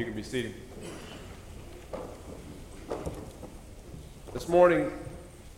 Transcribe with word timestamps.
You 0.00 0.06
can 0.06 0.14
be 0.14 0.22
seated. 0.22 0.54
This 4.32 4.48
morning, 4.48 4.90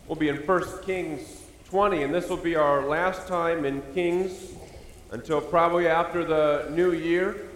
we'll 0.05 0.17
be 0.17 0.27
in 0.27 0.35
1 0.35 0.83
Kings 0.83 1.43
20, 1.69 2.03
and 2.03 2.13
this 2.13 2.27
will 2.27 2.35
be 2.35 2.57
our 2.57 2.85
last 2.85 3.25
time 3.25 3.63
in 3.63 3.81
Kings 3.93 4.51
until 5.11 5.39
probably 5.39 5.87
after 5.87 6.25
the 6.25 6.67
new 6.71 6.91
year. 6.91 7.51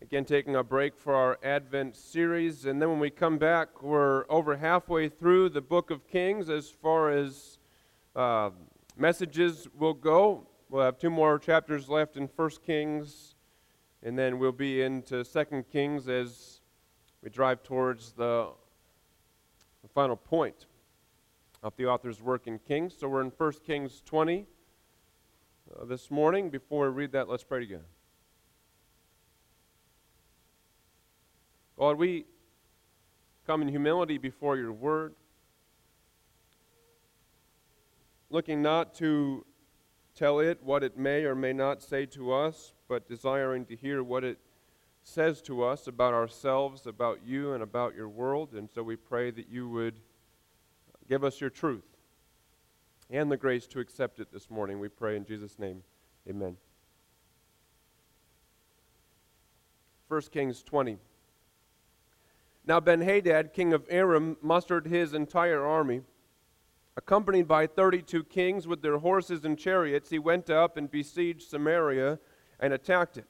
Again, 0.00 0.24
taking 0.24 0.54
a 0.54 0.62
break 0.62 0.96
for 0.96 1.16
our 1.16 1.40
Advent 1.42 1.96
series, 1.96 2.64
and 2.64 2.80
then 2.80 2.88
when 2.88 3.00
we 3.00 3.10
come 3.10 3.36
back, 3.36 3.82
we're 3.82 4.26
over 4.30 4.56
halfway 4.56 5.08
through 5.08 5.48
the 5.48 5.60
book 5.60 5.90
of 5.90 6.06
Kings 6.06 6.48
as 6.48 6.70
far 6.70 7.10
as 7.10 7.58
uh, 8.14 8.50
messages 8.96 9.66
will 9.76 9.94
go. 9.94 10.46
We'll 10.70 10.84
have 10.84 11.00
two 11.00 11.10
more 11.10 11.36
chapters 11.40 11.88
left 11.88 12.16
in 12.16 12.28
1 12.36 12.50
Kings 12.64 13.34
and 14.06 14.16
then 14.16 14.38
we'll 14.38 14.52
be 14.52 14.82
into 14.82 15.24
Second 15.24 15.64
Kings 15.68 16.08
as 16.08 16.60
we 17.24 17.28
drive 17.28 17.64
towards 17.64 18.12
the, 18.12 18.50
the 19.82 19.88
final 19.88 20.14
point 20.14 20.66
of 21.60 21.74
the 21.76 21.86
author's 21.86 22.22
work 22.22 22.46
in 22.46 22.60
Kings. 22.60 22.94
So 22.96 23.08
we're 23.08 23.22
in 23.22 23.32
1 23.36 23.52
Kings 23.66 24.02
20 24.06 24.46
uh, 25.74 25.84
this 25.86 26.08
morning. 26.08 26.50
Before 26.50 26.88
we 26.88 26.94
read 26.94 27.10
that, 27.12 27.28
let's 27.28 27.42
pray 27.42 27.58
together. 27.58 27.88
God, 31.76 31.98
we 31.98 32.26
come 33.44 33.60
in 33.60 33.66
humility 33.66 34.18
before 34.18 34.56
your 34.56 34.72
word, 34.72 35.16
looking 38.30 38.62
not 38.62 38.94
to 38.98 39.44
tell 40.14 40.38
it 40.38 40.62
what 40.62 40.84
it 40.84 40.96
may 40.96 41.24
or 41.24 41.34
may 41.34 41.52
not 41.52 41.82
say 41.82 42.06
to 42.06 42.32
us, 42.32 42.72
but 42.88 43.08
desiring 43.08 43.64
to 43.66 43.76
hear 43.76 44.02
what 44.02 44.24
it 44.24 44.38
says 45.02 45.40
to 45.42 45.62
us 45.62 45.86
about 45.86 46.14
ourselves, 46.14 46.86
about 46.86 47.20
you, 47.24 47.52
and 47.52 47.62
about 47.62 47.94
your 47.94 48.08
world. 48.08 48.54
And 48.54 48.68
so 48.68 48.82
we 48.82 48.96
pray 48.96 49.30
that 49.30 49.48
you 49.48 49.68
would 49.68 50.00
give 51.08 51.24
us 51.24 51.40
your 51.40 51.50
truth 51.50 51.84
and 53.10 53.30
the 53.30 53.36
grace 53.36 53.66
to 53.68 53.80
accept 53.80 54.18
it 54.18 54.32
this 54.32 54.50
morning. 54.50 54.80
We 54.80 54.88
pray 54.88 55.16
in 55.16 55.24
Jesus' 55.24 55.58
name. 55.58 55.82
Amen. 56.28 56.56
1 60.08 60.20
Kings 60.32 60.62
20. 60.62 60.98
Now 62.66 62.80
Benhadad, 62.80 63.52
king 63.52 63.72
of 63.72 63.86
Aram, 63.88 64.36
mustered 64.42 64.86
his 64.86 65.14
entire 65.14 65.64
army. 65.64 66.02
Accompanied 66.96 67.46
by 67.46 67.66
32 67.66 68.24
kings 68.24 68.66
with 68.66 68.82
their 68.82 68.98
horses 68.98 69.44
and 69.44 69.58
chariots, 69.58 70.10
he 70.10 70.18
went 70.18 70.48
up 70.50 70.76
and 70.76 70.90
besieged 70.90 71.48
Samaria 71.48 72.18
and 72.60 72.72
attacked 72.72 73.16
it. 73.16 73.26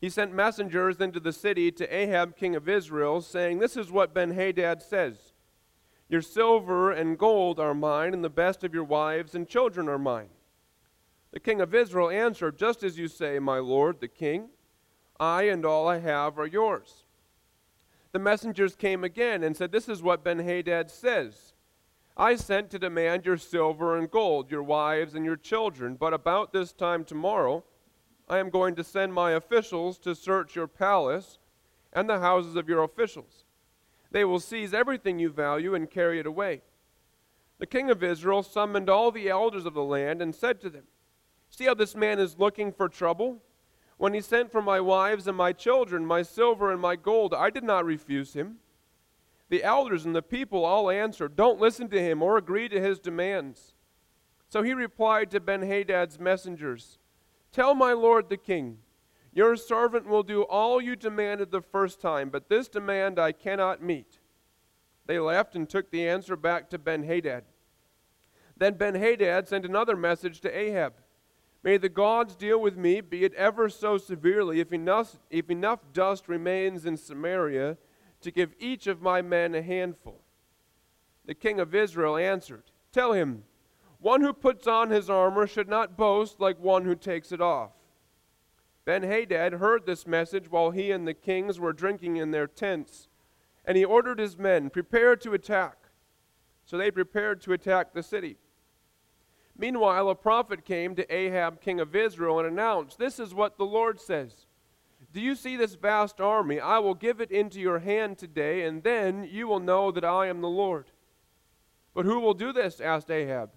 He 0.00 0.08
sent 0.08 0.32
messengers 0.32 1.00
into 1.00 1.18
the 1.18 1.32
city 1.32 1.72
to 1.72 1.94
Ahab, 1.94 2.36
king 2.36 2.54
of 2.54 2.68
Israel, 2.68 3.20
saying, 3.20 3.58
This 3.58 3.76
is 3.76 3.90
what 3.90 4.14
Benhadad 4.14 4.80
says 4.80 5.32
Your 6.08 6.22
silver 6.22 6.92
and 6.92 7.18
gold 7.18 7.58
are 7.58 7.74
mine, 7.74 8.14
and 8.14 8.22
the 8.22 8.30
best 8.30 8.62
of 8.62 8.72
your 8.72 8.84
wives 8.84 9.34
and 9.34 9.48
children 9.48 9.88
are 9.88 9.98
mine. 9.98 10.30
The 11.32 11.40
king 11.40 11.60
of 11.60 11.74
Israel 11.74 12.10
answered, 12.10 12.58
Just 12.58 12.82
as 12.82 12.98
you 12.98 13.08
say, 13.08 13.38
my 13.38 13.58
lord, 13.58 14.00
the 14.00 14.08
king, 14.08 14.50
I 15.18 15.42
and 15.42 15.64
all 15.64 15.88
I 15.88 15.98
have 15.98 16.38
are 16.38 16.46
yours. 16.46 17.04
The 18.12 18.18
messengers 18.18 18.74
came 18.76 19.04
again 19.04 19.42
and 19.42 19.56
said, 19.56 19.72
This 19.72 19.88
is 19.88 20.02
what 20.02 20.24
Benhadad 20.24 20.90
says. 20.90 21.54
I 22.16 22.34
sent 22.36 22.70
to 22.70 22.78
demand 22.78 23.26
your 23.26 23.36
silver 23.36 23.96
and 23.96 24.10
gold, 24.10 24.50
your 24.50 24.62
wives 24.62 25.14
and 25.14 25.24
your 25.24 25.36
children, 25.36 25.94
but 25.94 26.14
about 26.14 26.52
this 26.52 26.72
time 26.72 27.04
tomorrow, 27.04 27.64
I 28.28 28.38
am 28.38 28.50
going 28.50 28.74
to 28.74 28.84
send 28.84 29.14
my 29.14 29.32
officials 29.32 29.98
to 30.00 30.14
search 30.14 30.54
your 30.54 30.66
palace 30.66 31.38
and 31.92 32.08
the 32.08 32.20
houses 32.20 32.56
of 32.56 32.68
your 32.68 32.82
officials. 32.82 33.44
They 34.10 34.24
will 34.24 34.40
seize 34.40 34.74
everything 34.74 35.18
you 35.18 35.30
value 35.30 35.74
and 35.74 35.90
carry 35.90 36.18
it 36.18 36.26
away. 36.26 36.62
The 37.58 37.66
king 37.66 37.90
of 37.90 38.02
Israel 38.02 38.42
summoned 38.42 38.88
all 38.88 39.10
the 39.10 39.28
elders 39.28 39.66
of 39.66 39.74
the 39.74 39.82
land 39.82 40.22
and 40.22 40.34
said 40.34 40.60
to 40.60 40.70
them, 40.70 40.84
See 41.50 41.64
how 41.64 41.74
this 41.74 41.96
man 41.96 42.18
is 42.18 42.38
looking 42.38 42.72
for 42.72 42.88
trouble? 42.88 43.42
When 43.96 44.14
he 44.14 44.20
sent 44.20 44.52
for 44.52 44.62
my 44.62 44.80
wives 44.80 45.26
and 45.26 45.36
my 45.36 45.52
children, 45.52 46.06
my 46.06 46.22
silver 46.22 46.70
and 46.70 46.80
my 46.80 46.94
gold, 46.94 47.34
I 47.34 47.50
did 47.50 47.64
not 47.64 47.84
refuse 47.84 48.34
him. 48.34 48.56
The 49.48 49.64
elders 49.64 50.04
and 50.04 50.14
the 50.14 50.22
people 50.22 50.64
all 50.64 50.90
answered, 50.90 51.34
Don't 51.34 51.60
listen 51.60 51.88
to 51.88 52.00
him 52.00 52.22
or 52.22 52.36
agree 52.36 52.68
to 52.68 52.80
his 52.80 52.98
demands. 52.98 53.74
So 54.48 54.62
he 54.62 54.72
replied 54.72 55.30
to 55.30 55.40
Benhadad's 55.40 56.20
messengers, 56.20 56.97
Tell 57.52 57.74
my 57.74 57.92
lord 57.92 58.28
the 58.28 58.36
king, 58.36 58.78
Your 59.32 59.56
servant 59.56 60.06
will 60.06 60.22
do 60.22 60.42
all 60.42 60.80
you 60.80 60.96
demanded 60.96 61.50
the 61.50 61.62
first 61.62 62.00
time, 62.00 62.30
but 62.30 62.48
this 62.48 62.68
demand 62.68 63.18
I 63.18 63.32
cannot 63.32 63.82
meet. 63.82 64.18
They 65.06 65.18
left 65.18 65.54
and 65.54 65.68
took 65.68 65.90
the 65.90 66.06
answer 66.06 66.36
back 66.36 66.68
to 66.70 66.78
Benhadad. 66.78 67.42
Then 68.56 68.74
Benhadad 68.74 69.48
sent 69.48 69.64
another 69.64 69.96
message 69.96 70.40
to 70.40 70.56
Ahab 70.56 70.94
May 71.62 71.76
the 71.76 71.88
gods 71.88 72.36
deal 72.36 72.60
with 72.60 72.76
me, 72.76 73.00
be 73.00 73.24
it 73.24 73.34
ever 73.34 73.68
so 73.68 73.98
severely, 73.98 74.60
if 74.60 74.72
enough, 74.72 75.18
if 75.28 75.50
enough 75.50 75.80
dust 75.92 76.28
remains 76.28 76.86
in 76.86 76.96
Samaria 76.96 77.76
to 78.20 78.30
give 78.30 78.54
each 78.58 78.86
of 78.86 79.02
my 79.02 79.22
men 79.22 79.54
a 79.54 79.62
handful. 79.62 80.22
The 81.26 81.34
king 81.34 81.58
of 81.58 81.74
Israel 81.74 82.16
answered, 82.16 82.64
Tell 82.92 83.12
him, 83.12 83.44
one 84.00 84.20
who 84.20 84.32
puts 84.32 84.66
on 84.66 84.90
his 84.90 85.10
armor 85.10 85.46
should 85.46 85.68
not 85.68 85.96
boast 85.96 86.40
like 86.40 86.58
one 86.60 86.84
who 86.84 86.94
takes 86.94 87.32
it 87.32 87.40
off. 87.40 87.72
Ben 88.84 89.02
Hadad 89.02 89.54
heard 89.54 89.84
this 89.84 90.06
message 90.06 90.50
while 90.50 90.70
he 90.70 90.90
and 90.90 91.06
the 91.06 91.14
kings 91.14 91.60
were 91.60 91.72
drinking 91.72 92.16
in 92.16 92.30
their 92.30 92.46
tents, 92.46 93.08
and 93.64 93.76
he 93.76 93.84
ordered 93.84 94.18
his 94.18 94.38
men, 94.38 94.70
Prepare 94.70 95.16
to 95.16 95.34
attack. 95.34 95.76
So 96.64 96.78
they 96.78 96.90
prepared 96.90 97.40
to 97.42 97.52
attack 97.52 97.92
the 97.92 98.02
city. 98.02 98.36
Meanwhile, 99.56 100.08
a 100.08 100.14
prophet 100.14 100.64
came 100.64 100.94
to 100.94 101.14
Ahab, 101.14 101.60
king 101.60 101.80
of 101.80 101.96
Israel, 101.96 102.38
and 102.38 102.46
announced, 102.46 102.98
This 102.98 103.18
is 103.18 103.34
what 103.34 103.58
the 103.58 103.66
Lord 103.66 104.00
says. 104.00 104.46
Do 105.12 105.20
you 105.20 105.34
see 105.34 105.56
this 105.56 105.74
vast 105.74 106.20
army? 106.20 106.60
I 106.60 106.78
will 106.78 106.94
give 106.94 107.20
it 107.20 107.30
into 107.30 107.60
your 107.60 107.80
hand 107.80 108.18
today, 108.18 108.62
and 108.62 108.82
then 108.82 109.24
you 109.24 109.48
will 109.48 109.60
know 109.60 109.90
that 109.90 110.04
I 110.04 110.26
am 110.26 110.40
the 110.40 110.48
Lord. 110.48 110.92
But 111.94 112.04
who 112.04 112.20
will 112.20 112.34
do 112.34 112.52
this? 112.52 112.80
asked 112.80 113.10
Ahab. 113.10 113.50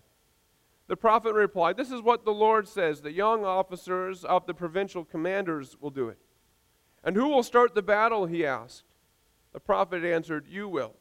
The 0.92 0.98
prophet 0.98 1.34
replied, 1.34 1.78
This 1.78 1.90
is 1.90 2.02
what 2.02 2.26
the 2.26 2.34
Lord 2.34 2.68
says 2.68 3.00
the 3.00 3.14
young 3.14 3.46
officers 3.46 4.26
of 4.26 4.46
the 4.46 4.54
provincial 4.54 5.06
commanders 5.06 5.78
will 5.80 5.90
do 5.90 6.10
it. 6.10 6.18
And 7.02 7.16
who 7.16 7.30
will 7.30 7.44
start 7.44 7.74
the 7.74 7.82
battle? 7.82 8.26
he 8.26 8.46
asked. 8.46 8.84
The 9.54 9.62
prophet 9.62 10.04
answered, 10.04 10.48
You 10.50 10.68
will. 10.68 10.98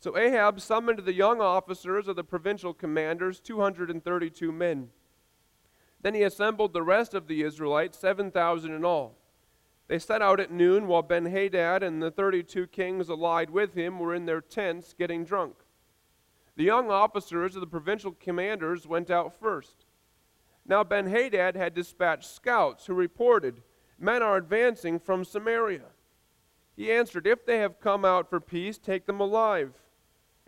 So 0.00 0.18
Ahab 0.18 0.60
summoned 0.60 0.98
the 0.98 1.14
young 1.14 1.40
officers 1.40 2.08
of 2.08 2.16
the 2.16 2.24
provincial 2.24 2.74
commanders, 2.74 3.40
232 3.40 4.52
men. 4.52 4.90
Then 6.02 6.12
he 6.12 6.22
assembled 6.22 6.74
the 6.74 6.82
rest 6.82 7.14
of 7.14 7.26
the 7.26 7.42
Israelites, 7.42 7.98
7,000 7.98 8.70
in 8.70 8.84
all. 8.84 9.16
They 9.88 9.98
set 9.98 10.20
out 10.20 10.40
at 10.40 10.52
noon 10.52 10.86
while 10.86 11.02
Benhadad 11.02 11.82
and 11.82 12.02
the 12.02 12.10
32 12.10 12.66
kings 12.66 13.08
allied 13.08 13.48
with 13.48 13.72
him 13.72 13.98
were 13.98 14.14
in 14.14 14.26
their 14.26 14.42
tents 14.42 14.92
getting 14.92 15.24
drunk. 15.24 15.54
The 16.56 16.64
young 16.64 16.90
officers 16.90 17.54
of 17.54 17.60
the 17.60 17.66
provincial 17.66 18.12
commanders 18.12 18.86
went 18.86 19.10
out 19.10 19.38
first. 19.38 19.84
Now 20.66 20.84
Benhadad 20.84 21.56
had 21.56 21.74
dispatched 21.74 22.34
scouts 22.34 22.86
who 22.86 22.94
reported, 22.94 23.62
Men 23.98 24.22
are 24.22 24.36
advancing 24.36 24.98
from 24.98 25.24
Samaria. 25.24 25.86
He 26.76 26.90
answered, 26.90 27.26
If 27.26 27.44
they 27.44 27.58
have 27.58 27.80
come 27.80 28.04
out 28.04 28.30
for 28.30 28.40
peace, 28.40 28.78
take 28.78 29.06
them 29.06 29.20
alive. 29.20 29.74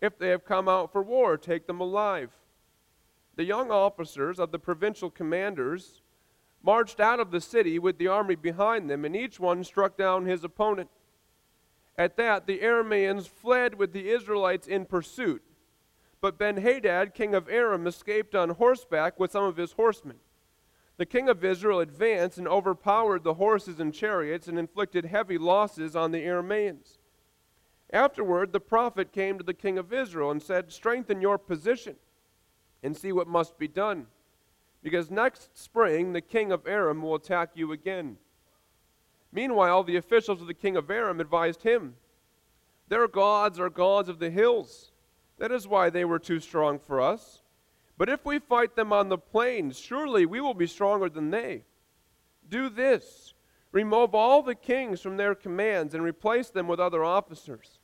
If 0.00 0.18
they 0.18 0.28
have 0.28 0.44
come 0.44 0.68
out 0.68 0.92
for 0.92 1.02
war, 1.02 1.36
take 1.36 1.66
them 1.66 1.80
alive. 1.80 2.30
The 3.36 3.44
young 3.44 3.70
officers 3.70 4.38
of 4.38 4.50
the 4.50 4.58
provincial 4.58 5.10
commanders 5.10 6.02
marched 6.62 7.00
out 7.00 7.20
of 7.20 7.30
the 7.30 7.40
city 7.40 7.78
with 7.78 7.98
the 7.98 8.08
army 8.08 8.34
behind 8.34 8.88
them, 8.88 9.04
and 9.04 9.16
each 9.16 9.40
one 9.40 9.64
struck 9.64 9.96
down 9.96 10.26
his 10.26 10.44
opponent. 10.44 10.90
At 11.98 12.16
that, 12.16 12.46
the 12.46 12.60
Arameans 12.60 13.28
fled 13.28 13.74
with 13.74 13.92
the 13.92 14.08
Israelites 14.10 14.66
in 14.66 14.86
pursuit 14.86 15.42
but 16.22 16.38
Benhadad, 16.38 17.14
king 17.14 17.34
of 17.34 17.48
Aram, 17.48 17.86
escaped 17.86 18.36
on 18.36 18.50
horseback 18.50 19.18
with 19.18 19.32
some 19.32 19.42
of 19.42 19.56
his 19.56 19.72
horsemen. 19.72 20.18
The 20.96 21.04
king 21.04 21.28
of 21.28 21.44
Israel 21.44 21.80
advanced 21.80 22.38
and 22.38 22.46
overpowered 22.46 23.24
the 23.24 23.34
horses 23.34 23.80
and 23.80 23.92
chariots 23.92 24.46
and 24.46 24.56
inflicted 24.56 25.06
heavy 25.06 25.36
losses 25.36 25.96
on 25.96 26.12
the 26.12 26.24
Arameans. 26.24 26.98
Afterward, 27.92 28.52
the 28.52 28.60
prophet 28.60 29.12
came 29.12 29.36
to 29.36 29.44
the 29.44 29.52
king 29.52 29.76
of 29.78 29.92
Israel 29.92 30.30
and 30.30 30.40
said, 30.40 30.70
Strengthen 30.70 31.20
your 31.20 31.38
position 31.38 31.96
and 32.84 32.96
see 32.96 33.10
what 33.10 33.26
must 33.26 33.58
be 33.58 33.66
done, 33.66 34.06
because 34.80 35.10
next 35.10 35.58
spring 35.58 36.12
the 36.12 36.20
king 36.20 36.52
of 36.52 36.68
Aram 36.68 37.02
will 37.02 37.16
attack 37.16 37.50
you 37.54 37.72
again. 37.72 38.16
Meanwhile, 39.32 39.82
the 39.82 39.96
officials 39.96 40.40
of 40.40 40.46
the 40.46 40.54
king 40.54 40.76
of 40.76 40.88
Aram 40.88 41.20
advised 41.20 41.64
him, 41.64 41.96
Their 42.88 43.08
gods 43.08 43.58
are 43.58 43.70
gods 43.70 44.08
of 44.08 44.20
the 44.20 44.30
hills 44.30 44.91
that 45.38 45.52
is 45.52 45.66
why 45.66 45.90
they 45.90 46.04
were 46.04 46.18
too 46.18 46.40
strong 46.40 46.78
for 46.78 47.00
us. 47.00 47.42
But 47.98 48.08
if 48.08 48.24
we 48.24 48.38
fight 48.38 48.76
them 48.76 48.92
on 48.92 49.08
the 49.08 49.18
plains, 49.18 49.78
surely 49.78 50.26
we 50.26 50.40
will 50.40 50.54
be 50.54 50.66
stronger 50.66 51.08
than 51.08 51.30
they. 51.30 51.64
Do 52.48 52.68
this 52.68 53.34
Remove 53.72 54.14
all 54.14 54.42
the 54.42 54.54
kings 54.54 55.00
from 55.00 55.16
their 55.16 55.34
commands 55.34 55.94
and 55.94 56.04
replace 56.04 56.50
them 56.50 56.68
with 56.68 56.78
other 56.78 57.02
officers. 57.02 57.80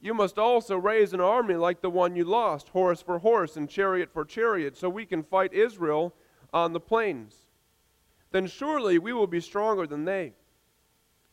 You 0.00 0.14
must 0.14 0.38
also 0.38 0.76
raise 0.76 1.12
an 1.12 1.20
army 1.20 1.54
like 1.54 1.80
the 1.80 1.90
one 1.90 2.14
you 2.14 2.24
lost, 2.24 2.68
horse 2.68 3.02
for 3.02 3.18
horse 3.18 3.56
and 3.56 3.68
chariot 3.68 4.10
for 4.12 4.24
chariot, 4.24 4.76
so 4.76 4.88
we 4.88 5.04
can 5.04 5.24
fight 5.24 5.52
Israel 5.52 6.14
on 6.52 6.72
the 6.72 6.80
plains. 6.80 7.34
Then 8.30 8.46
surely 8.46 8.98
we 8.98 9.12
will 9.12 9.26
be 9.26 9.40
stronger 9.40 9.86
than 9.86 10.04
they. 10.04 10.34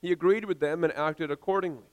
He 0.02 0.12
agreed 0.12 0.46
with 0.46 0.60
them 0.60 0.84
and 0.84 0.94
acted 0.94 1.30
accordingly. 1.30 1.91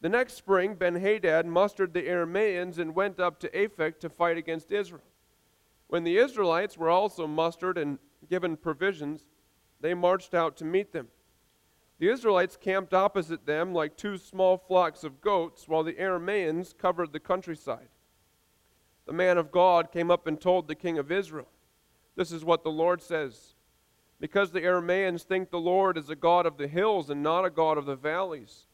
The 0.00 0.08
next 0.08 0.34
spring, 0.34 0.76
Benhadad 0.76 1.44
mustered 1.44 1.92
the 1.92 2.02
Arameans 2.02 2.78
and 2.78 2.94
went 2.94 3.18
up 3.18 3.40
to 3.40 3.48
Aphek 3.48 3.98
to 4.00 4.08
fight 4.08 4.36
against 4.36 4.70
Israel. 4.70 5.02
When 5.88 6.04
the 6.04 6.18
Israelites 6.18 6.78
were 6.78 6.90
also 6.90 7.26
mustered 7.26 7.78
and 7.78 7.98
given 8.28 8.56
provisions, 8.56 9.24
they 9.80 9.94
marched 9.94 10.34
out 10.34 10.56
to 10.58 10.64
meet 10.64 10.92
them. 10.92 11.08
The 11.98 12.10
Israelites 12.10 12.56
camped 12.56 12.94
opposite 12.94 13.44
them 13.44 13.74
like 13.74 13.96
two 13.96 14.18
small 14.18 14.56
flocks 14.56 15.02
of 15.02 15.20
goats, 15.20 15.66
while 15.66 15.82
the 15.82 15.94
Arameans 15.94 16.76
covered 16.76 17.12
the 17.12 17.18
countryside. 17.18 17.88
The 19.06 19.12
man 19.12 19.36
of 19.36 19.50
God 19.50 19.90
came 19.90 20.10
up 20.10 20.26
and 20.26 20.40
told 20.40 20.68
the 20.68 20.76
king 20.76 20.98
of 20.98 21.10
Israel, 21.10 21.48
This 22.14 22.30
is 22.30 22.44
what 22.44 22.62
the 22.62 22.70
Lord 22.70 23.02
says. 23.02 23.54
Because 24.20 24.52
the 24.52 24.60
Arameans 24.60 25.22
think 25.22 25.50
the 25.50 25.58
Lord 25.58 25.96
is 25.96 26.10
a 26.10 26.16
God 26.16 26.46
of 26.46 26.56
the 26.56 26.68
hills 26.68 27.10
and 27.10 27.22
not 27.22 27.44
a 27.44 27.50
God 27.50 27.78
of 27.78 27.86
the 27.86 27.96
valleys, 27.96 28.67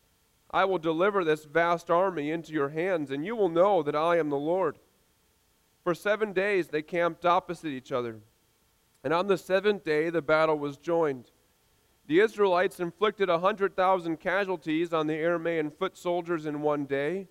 I 0.54 0.64
will 0.64 0.78
deliver 0.78 1.24
this 1.24 1.46
vast 1.46 1.90
army 1.90 2.30
into 2.30 2.52
your 2.52 2.68
hands, 2.68 3.10
and 3.10 3.26
you 3.26 3.34
will 3.34 3.48
know 3.48 3.82
that 3.82 3.96
I 3.96 4.18
am 4.18 4.30
the 4.30 4.36
Lord. 4.36 4.78
For 5.82 5.96
seven 5.96 6.32
days 6.32 6.68
they 6.68 6.80
camped 6.80 7.26
opposite 7.26 7.70
each 7.70 7.90
other. 7.90 8.20
And 9.02 9.12
on 9.12 9.26
the 9.26 9.36
seventh 9.36 9.82
day, 9.82 10.10
the 10.10 10.22
battle 10.22 10.56
was 10.56 10.76
joined. 10.76 11.32
The 12.06 12.20
Israelites 12.20 12.78
inflicted 12.78 13.28
a 13.28 13.38
100,000 13.38 14.20
casualties 14.20 14.92
on 14.92 15.08
the 15.08 15.14
Aramean 15.14 15.76
foot 15.76 15.96
soldiers 15.96 16.46
in 16.46 16.62
one 16.62 16.84
day. 16.84 17.26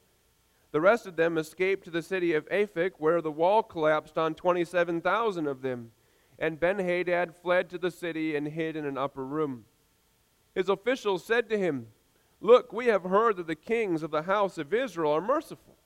The 0.74 0.82
rest 0.82 1.08
of 1.08 1.16
them 1.16 1.38
escaped 1.38 1.86
to 1.86 1.92
the 1.92 2.02
city 2.02 2.34
of 2.34 2.50
Aphek, 2.50 2.92
where 2.98 3.22
the 3.22 3.32
wall 3.32 3.64
collapsed 3.64 4.18
on 4.18 4.36
27,000 4.36 5.48
of 5.48 5.62
them. 5.62 5.92
And 6.38 6.60
Benhadad 6.60 7.36
fled 7.42 7.70
to 7.70 7.78
the 7.78 7.92
city 7.92 8.36
and 8.36 8.50
hid 8.50 8.76
in 8.76 8.86
an 8.86 8.98
upper 8.98 9.26
room. 9.26 9.64
His 10.54 10.68
officials 10.68 11.24
said 11.24 11.48
to 11.50 11.58
him, 11.58 11.88
Look, 12.44 12.74
we 12.74 12.88
have 12.88 13.04
heard 13.04 13.38
that 13.38 13.48
the 13.48 13.56
kings 13.56 14.04
of 14.04 14.12
the 14.12 14.24
house 14.24 14.58
of 14.58 14.74
Israel 14.74 15.14
are 15.14 15.22
merciful. 15.22 15.78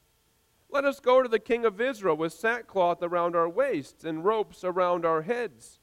Let 0.71 0.85
us 0.85 0.99
go 0.99 1.21
to 1.21 1.29
the 1.29 1.37
king 1.37 1.65
of 1.65 1.79
Israel 1.79 2.17
with 2.17 2.33
sackcloth 2.33 3.03
around 3.03 3.35
our 3.35 3.47
waists 3.47 4.03
and 4.03 4.25
ropes 4.25 4.63
around 4.63 5.05
our 5.05 5.21
heads. 5.21 5.77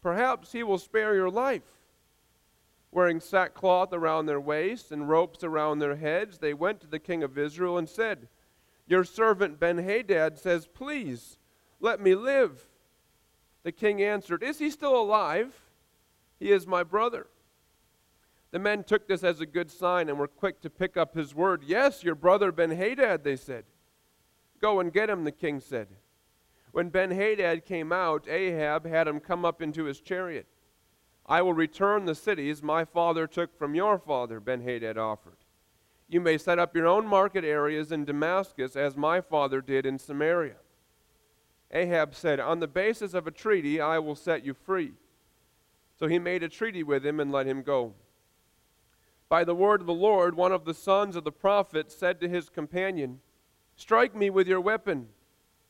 Perhaps 0.00 0.52
he 0.52 0.62
will 0.62 0.78
spare 0.78 1.16
your 1.16 1.30
life. 1.30 1.64
Wearing 2.92 3.18
sackcloth 3.18 3.92
around 3.92 4.26
their 4.26 4.40
waists 4.40 4.92
and 4.92 5.08
ropes 5.08 5.42
around 5.42 5.80
their 5.80 5.96
heads, 5.96 6.38
they 6.38 6.54
went 6.54 6.80
to 6.80 6.86
the 6.86 7.00
king 7.00 7.24
of 7.24 7.36
Israel 7.36 7.76
and 7.76 7.88
said, 7.88 8.28
Your 8.86 9.02
servant 9.02 9.58
Benhadad 9.58 10.38
says, 10.38 10.68
Please, 10.68 11.38
let 11.80 12.00
me 12.00 12.14
live. 12.14 12.68
The 13.64 13.72
king 13.72 14.00
answered, 14.00 14.44
Is 14.44 14.60
he 14.60 14.70
still 14.70 14.96
alive? 14.96 15.60
He 16.38 16.52
is 16.52 16.68
my 16.68 16.84
brother. 16.84 17.26
The 18.50 18.58
men 18.58 18.82
took 18.84 19.06
this 19.06 19.22
as 19.22 19.40
a 19.40 19.46
good 19.46 19.70
sign 19.70 20.08
and 20.08 20.18
were 20.18 20.26
quick 20.26 20.60
to 20.62 20.70
pick 20.70 20.96
up 20.96 21.14
his 21.14 21.34
word. 21.34 21.62
Yes, 21.64 22.02
your 22.02 22.16
brother 22.16 22.50
Benhadad, 22.50 23.22
they 23.22 23.36
said. 23.36 23.64
Go 24.60 24.80
and 24.80 24.92
get 24.92 25.08
him, 25.08 25.24
the 25.24 25.32
king 25.32 25.60
said. 25.60 25.88
When 26.72 26.90
Benhadad 26.90 27.64
came 27.64 27.92
out, 27.92 28.28
Ahab 28.28 28.86
had 28.86 29.08
him 29.08 29.20
come 29.20 29.44
up 29.44 29.62
into 29.62 29.84
his 29.84 30.00
chariot. 30.00 30.46
I 31.26 31.42
will 31.42 31.54
return 31.54 32.04
the 32.04 32.14
cities 32.14 32.62
my 32.62 32.84
father 32.84 33.26
took 33.26 33.56
from 33.56 33.74
your 33.74 33.98
father, 33.98 34.40
Benhadad 34.40 34.96
offered. 34.96 35.36
You 36.08 36.20
may 36.20 36.38
set 36.38 36.58
up 36.58 36.74
your 36.74 36.88
own 36.88 37.06
market 37.06 37.44
areas 37.44 37.92
in 37.92 38.04
Damascus, 38.04 38.74
as 38.74 38.96
my 38.96 39.20
father 39.20 39.60
did 39.60 39.86
in 39.86 39.98
Samaria. 39.98 40.56
Ahab 41.70 42.16
said, 42.16 42.40
On 42.40 42.58
the 42.58 42.66
basis 42.66 43.14
of 43.14 43.28
a 43.28 43.30
treaty, 43.30 43.80
I 43.80 44.00
will 44.00 44.16
set 44.16 44.44
you 44.44 44.54
free. 44.54 44.92
So 45.96 46.08
he 46.08 46.18
made 46.18 46.42
a 46.42 46.48
treaty 46.48 46.82
with 46.82 47.06
him 47.06 47.20
and 47.20 47.30
let 47.30 47.46
him 47.46 47.62
go. 47.62 47.94
By 49.30 49.44
the 49.44 49.54
word 49.54 49.80
of 49.80 49.86
the 49.86 49.94
Lord, 49.94 50.34
one 50.34 50.50
of 50.50 50.64
the 50.64 50.74
sons 50.74 51.14
of 51.14 51.22
the 51.22 51.30
prophet 51.30 51.92
said 51.92 52.20
to 52.20 52.28
his 52.28 52.48
companion, 52.48 53.20
Strike 53.76 54.14
me 54.14 54.28
with 54.28 54.48
your 54.48 54.60
weapon. 54.60 55.06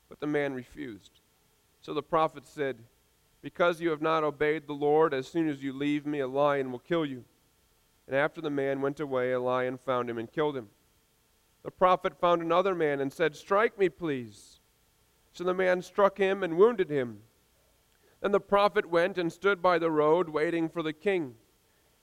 But 0.09 0.19
the 0.19 0.27
man 0.27 0.55
refused. 0.55 1.21
So 1.83 1.93
the 1.93 2.03
prophet 2.03 2.47
said, 2.47 2.79
Because 3.43 3.79
you 3.79 3.91
have 3.91 4.01
not 4.01 4.25
obeyed 4.25 4.67
the 4.67 4.73
Lord, 4.73 5.13
as 5.13 5.29
soon 5.29 5.47
as 5.47 5.63
you 5.63 5.75
leave 5.75 6.07
me, 6.07 6.21
a 6.21 6.27
lion 6.27 6.73
will 6.73 6.79
kill 6.79 7.05
you. 7.05 7.23
And 8.09 8.17
after 8.17 8.41
the 8.41 8.49
man 8.49 8.81
went 8.81 8.99
away, 8.99 9.33
a 9.33 9.41
lion 9.41 9.77
found 9.77 10.09
him 10.09 10.17
and 10.17 10.33
killed 10.33 10.57
him. 10.57 10.69
The 11.63 11.71
prophet 11.71 12.19
found 12.19 12.41
another 12.41 12.75
man 12.75 12.99
and 12.99 13.13
said, 13.13 13.37
Strike 13.37 13.79
me, 13.79 13.91
please. 13.91 14.61
So 15.35 15.45
the 15.45 15.53
man 15.53 15.83
struck 15.83 16.17
him 16.17 16.43
and 16.43 16.57
wounded 16.57 16.89
him. 16.89 17.19
Then 18.23 18.33
the 18.33 18.41
prophet 18.41 18.87
went 18.87 19.19
and 19.19 19.31
stood 19.31 19.61
by 19.61 19.79
the 19.79 19.91
road, 19.91 20.31
waiting 20.31 20.71
for 20.71 20.83
the 20.83 20.95
king. 20.95 21.35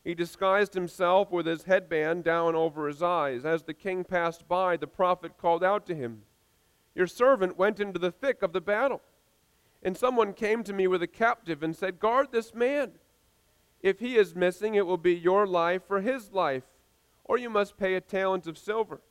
He 0.07 0.15
disguised 0.15 0.73
himself 0.73 1.33
with 1.33 1.45
his 1.45 1.63
headband 1.63 2.23
down 2.23 2.55
over 2.55 2.87
his 2.87 3.03
eyes. 3.03 3.43
As 3.43 3.63
the 3.63 3.73
king 3.73 4.05
passed 4.05 4.47
by, 4.47 4.77
the 4.77 4.87
prophet 4.87 5.37
called 5.37 5.65
out 5.65 5.85
to 5.87 5.93
him, 5.93 6.21
Your 6.95 7.07
servant 7.07 7.57
went 7.57 7.81
into 7.81 7.99
the 7.99 8.09
thick 8.09 8.41
of 8.41 8.53
the 8.53 8.61
battle. 8.61 9.01
And 9.83 9.97
someone 9.97 10.31
came 10.31 10.63
to 10.63 10.71
me 10.71 10.87
with 10.87 11.03
a 11.03 11.07
captive 11.07 11.61
and 11.61 11.75
said, 11.75 11.99
Guard 11.99 12.27
this 12.31 12.55
man. 12.55 12.91
If 13.81 13.99
he 13.99 14.15
is 14.15 14.33
missing, 14.33 14.75
it 14.75 14.85
will 14.85 14.95
be 14.95 15.13
your 15.13 15.45
life 15.45 15.81
for 15.85 15.99
his 15.99 16.31
life, 16.31 16.63
or 17.25 17.37
you 17.37 17.49
must 17.49 17.75
pay 17.75 17.93
a 17.95 17.99
talent 17.99 18.47
of 18.47 18.57
silver. 18.57 19.01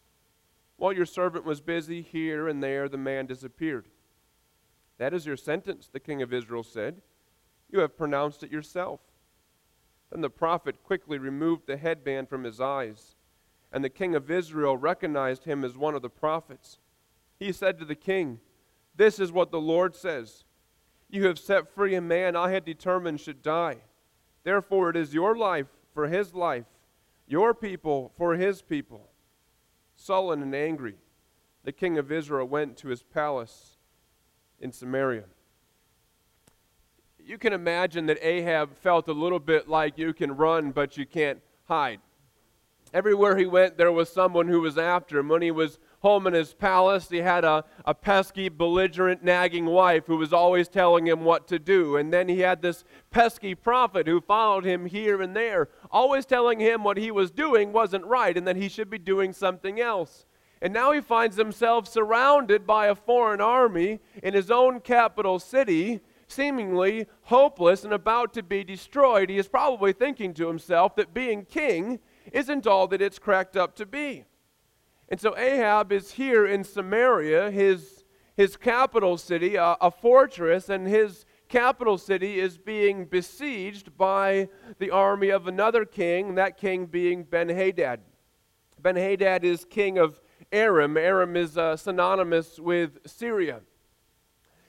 While 0.78 0.94
your 0.94 1.04
servant 1.04 1.44
was 1.44 1.60
busy 1.60 2.00
here 2.00 2.48
and 2.48 2.62
there, 2.62 2.88
the 2.88 2.96
man 2.96 3.26
disappeared. 3.26 3.88
That 4.96 5.12
is 5.12 5.26
your 5.26 5.36
sentence, 5.36 5.90
the 5.92 6.00
king 6.00 6.22
of 6.22 6.32
Israel 6.32 6.62
said. 6.62 7.02
You 7.70 7.80
have 7.80 7.98
pronounced 7.98 8.42
it 8.42 8.50
yourself. 8.50 9.00
Then 10.10 10.20
the 10.20 10.30
prophet 10.30 10.82
quickly 10.82 11.18
removed 11.18 11.66
the 11.66 11.76
headband 11.76 12.28
from 12.28 12.44
his 12.44 12.60
eyes, 12.60 13.16
and 13.72 13.82
the 13.82 13.90
king 13.90 14.14
of 14.14 14.30
Israel 14.30 14.76
recognized 14.76 15.44
him 15.44 15.64
as 15.64 15.76
one 15.76 15.94
of 15.94 16.02
the 16.02 16.08
prophets. 16.08 16.78
He 17.38 17.52
said 17.52 17.78
to 17.78 17.84
the 17.84 17.96
king, 17.96 18.40
This 18.94 19.18
is 19.18 19.32
what 19.32 19.50
the 19.50 19.60
Lord 19.60 19.94
says 19.94 20.44
You 21.08 21.26
have 21.26 21.38
set 21.38 21.74
free 21.74 21.94
a 21.94 22.00
man 22.00 22.36
I 22.36 22.50
had 22.50 22.64
determined 22.64 23.20
should 23.20 23.42
die. 23.42 23.78
Therefore, 24.44 24.90
it 24.90 24.96
is 24.96 25.12
your 25.12 25.36
life 25.36 25.66
for 25.92 26.06
his 26.06 26.34
life, 26.34 26.66
your 27.26 27.52
people 27.52 28.12
for 28.16 28.36
his 28.36 28.62
people. 28.62 29.10
Sullen 29.96 30.42
and 30.42 30.54
angry, 30.54 30.96
the 31.64 31.72
king 31.72 31.98
of 31.98 32.12
Israel 32.12 32.46
went 32.46 32.76
to 32.78 32.88
his 32.88 33.02
palace 33.02 33.76
in 34.60 34.70
Samaria 34.70 35.24
you 37.26 37.38
can 37.38 37.52
imagine 37.52 38.06
that 38.06 38.24
Ahab 38.24 38.76
felt 38.76 39.08
a 39.08 39.12
little 39.12 39.40
bit 39.40 39.68
like 39.68 39.98
you 39.98 40.12
can 40.12 40.36
run, 40.36 40.70
but 40.70 40.96
you 40.96 41.04
can't 41.04 41.40
hide. 41.64 41.98
Everywhere 42.94 43.36
he 43.36 43.46
went, 43.46 43.76
there 43.76 43.90
was 43.90 44.08
someone 44.08 44.46
who 44.46 44.60
was 44.60 44.78
after 44.78 45.18
him. 45.18 45.28
When 45.28 45.42
he 45.42 45.50
was 45.50 45.80
home 46.02 46.28
in 46.28 46.34
his 46.34 46.54
palace, 46.54 47.08
he 47.08 47.18
had 47.18 47.44
a, 47.44 47.64
a 47.84 47.94
pesky, 47.94 48.48
belligerent, 48.48 49.24
nagging 49.24 49.66
wife 49.66 50.06
who 50.06 50.16
was 50.16 50.32
always 50.32 50.68
telling 50.68 51.04
him 51.04 51.24
what 51.24 51.48
to 51.48 51.58
do. 51.58 51.96
And 51.96 52.12
then 52.12 52.28
he 52.28 52.40
had 52.40 52.62
this 52.62 52.84
pesky 53.10 53.56
prophet 53.56 54.06
who 54.06 54.20
followed 54.20 54.64
him 54.64 54.86
here 54.86 55.20
and 55.20 55.34
there, 55.34 55.68
always 55.90 56.26
telling 56.26 56.60
him 56.60 56.84
what 56.84 56.96
he 56.96 57.10
was 57.10 57.32
doing 57.32 57.72
wasn't 57.72 58.06
right 58.06 58.36
and 58.36 58.46
that 58.46 58.56
he 58.56 58.68
should 58.68 58.88
be 58.88 58.98
doing 58.98 59.32
something 59.32 59.80
else. 59.80 60.26
And 60.62 60.72
now 60.72 60.92
he 60.92 61.00
finds 61.00 61.36
himself 61.36 61.88
surrounded 61.88 62.68
by 62.68 62.86
a 62.86 62.94
foreign 62.94 63.40
army 63.40 63.98
in 64.22 64.32
his 64.32 64.50
own 64.50 64.80
capital 64.80 65.40
city 65.40 66.02
seemingly 66.28 67.06
hopeless 67.22 67.84
and 67.84 67.92
about 67.92 68.32
to 68.34 68.42
be 68.42 68.64
destroyed, 68.64 69.30
he 69.30 69.38
is 69.38 69.48
probably 69.48 69.92
thinking 69.92 70.34
to 70.34 70.48
himself 70.48 70.96
that 70.96 71.14
being 71.14 71.44
king 71.44 72.00
isn't 72.32 72.66
all 72.66 72.86
that 72.88 73.02
it's 73.02 73.18
cracked 73.18 73.56
up 73.56 73.74
to 73.76 73.86
be. 73.86 74.24
And 75.08 75.20
so 75.20 75.36
Ahab 75.36 75.92
is 75.92 76.12
here 76.12 76.46
in 76.46 76.64
Samaria, 76.64 77.50
his, 77.50 78.04
his 78.36 78.56
capital 78.56 79.16
city, 79.16 79.54
a, 79.54 79.76
a 79.80 79.90
fortress, 79.90 80.68
and 80.68 80.86
his 80.86 81.24
capital 81.48 81.96
city 81.96 82.40
is 82.40 82.58
being 82.58 83.04
besieged 83.04 83.96
by 83.96 84.48
the 84.78 84.90
army 84.90 85.28
of 85.28 85.46
another 85.46 85.84
king, 85.84 86.34
that 86.34 86.56
king 86.56 86.86
being 86.86 87.22
Ben 87.22 87.48
Hadad. 87.48 88.00
Ben 88.80 88.96
Hadad 88.96 89.44
is 89.44 89.64
king 89.64 89.98
of 89.98 90.20
Aram. 90.52 90.96
Aram 90.96 91.36
is 91.36 91.56
uh, 91.56 91.76
synonymous 91.76 92.58
with 92.58 92.98
Syria. 93.06 93.60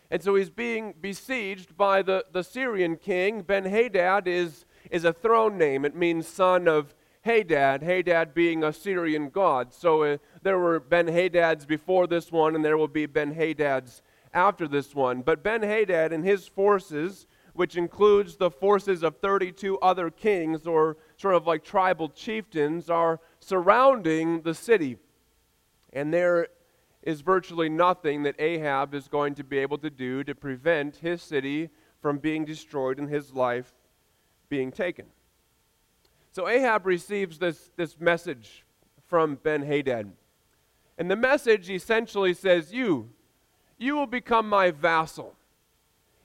And 0.09 0.23
so 0.23 0.35
he's 0.35 0.49
being 0.49 0.93
besieged 0.99 1.75
by 1.75 2.01
the, 2.01 2.25
the 2.31 2.43
Syrian 2.43 2.95
king. 2.95 3.41
Ben 3.41 3.65
Hadad 3.65 4.27
is, 4.27 4.65
is 4.89 5.03
a 5.03 5.13
throne 5.13 5.57
name, 5.57 5.83
it 5.83 5.95
means 5.95 6.27
son 6.27 6.67
of 6.67 6.93
Hadad, 7.27 7.83
Hadad 7.83 8.33
being 8.33 8.63
a 8.63 8.71
Syrian 8.71 9.29
god. 9.29 9.73
So 9.73 10.03
uh, 10.03 10.17
there 10.43 10.57
were 10.57 10.79
Ben 10.79 11.07
Hadads 11.07 11.67
before 11.67 12.07
this 12.07 12.31
one, 12.31 12.55
and 12.55 12.63
there 12.63 12.77
will 12.77 12.87
be 12.87 13.05
Ben 13.05 13.35
Hadads 13.35 14.01
after 14.33 14.65
this 14.65 14.95
one. 14.95 15.23
But 15.23 15.43
Ben 15.43 15.61
Hadad 15.61 16.13
and 16.13 16.23
his 16.23 16.47
forces, 16.47 17.27
which 17.53 17.75
includes 17.75 18.37
the 18.37 18.49
forces 18.49 19.03
of 19.03 19.17
32 19.17 19.77
other 19.79 20.09
kings 20.09 20.65
or 20.65 20.95
sort 21.17 21.35
of 21.35 21.45
like 21.45 21.65
tribal 21.65 22.07
chieftains, 22.07 22.89
are 22.89 23.19
surrounding 23.41 24.41
the 24.43 24.53
city. 24.53 24.95
And 25.91 26.13
there 26.13 26.47
is 27.07 27.21
virtually 27.21 27.69
nothing 27.69 28.23
that 28.23 28.35
Ahab 28.37 28.93
is 28.93 29.07
going 29.07 29.33
to 29.35 29.43
be 29.43 29.59
able 29.59 29.77
to 29.77 29.89
do 29.89 30.25
to 30.25 30.35
prevent 30.35 30.97
his 30.97 31.21
city 31.21 31.69
from 32.01 32.17
being 32.17 32.43
destroyed 32.43 32.99
and 32.99 33.09
his 33.09 33.33
life 33.33 33.73
being 34.49 34.73
taken. 34.73 35.05
So 36.33 36.49
Ahab 36.49 36.85
receives 36.85 37.39
this, 37.39 37.71
this 37.77 37.97
message 37.97 38.65
from 39.05 39.35
Ben 39.35 39.61
Hadad. 39.61 40.11
And 40.97 41.09
the 41.09 41.15
message 41.15 41.69
essentially 41.69 42.33
says, 42.33 42.73
You, 42.73 43.09
you 43.77 43.95
will 43.95 44.05
become 44.05 44.49
my 44.49 44.71
vassal. 44.71 45.33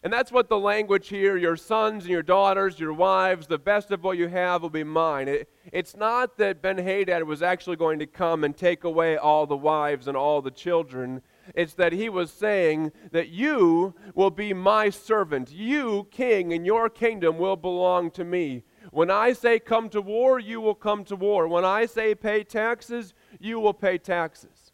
And 0.05 0.13
that's 0.13 0.33
what 0.33 0.49
the 0.49 0.59
language 0.59 1.09
here 1.09 1.37
your 1.37 1.57
sons 1.57 2.03
and 2.03 2.11
your 2.11 2.25
daughters, 2.25 2.81
your 2.81 2.93
wives, 2.93 3.47
the 3.47 3.59
best 3.59 3.93
of 3.93 4.03
what 4.03 4.19
you 4.19 4.27
have 4.27 4.63
will 4.63 4.71
be 4.71 4.83
mine. 4.83 5.29
It, 5.29 5.49
it's 5.73 5.97
not 5.97 6.39
that 6.39 6.61
Ben 6.61 6.79
Hadad 6.79 7.23
was 7.23 7.41
actually 7.41 7.77
going 7.77 8.01
to 8.01 8.07
come 8.07 8.43
and 8.43 8.57
take 8.57 8.83
away 8.83 9.17
all 9.17 9.47
the 9.47 9.57
wives 9.57 10.09
and 10.09 10.17
all 10.17 10.43
the 10.43 10.51
children. 10.51 11.23
It's 11.55 11.75
that 11.75 11.93
he 11.93 12.09
was 12.09 12.33
saying 12.33 12.91
that 13.13 13.29
you 13.29 13.95
will 14.17 14.31
be 14.31 14.53
my 14.53 14.91
servant. 14.91 15.53
You, 15.53 16.09
king, 16.11 16.53
and 16.53 16.67
your 16.67 16.91
kingdom 16.91 17.39
will 17.39 17.57
belong 17.57 18.11
to 18.13 18.25
me. 18.25 18.65
When 18.91 19.11
I 19.11 19.33
say 19.33 19.61
come 19.61 19.89
to 19.91 20.01
war, 20.03 20.41
you 20.41 20.61
will 20.61 20.75
come 20.75 21.05
to 21.05 21.17
war. 21.17 21.47
When 21.47 21.65
I 21.65 21.87
say 21.87 22.17
pay 22.17 22.43
taxes, 22.43 23.15
you 23.39 23.61
will 23.61 23.75
pay 23.75 23.99
taxes. 23.99 24.73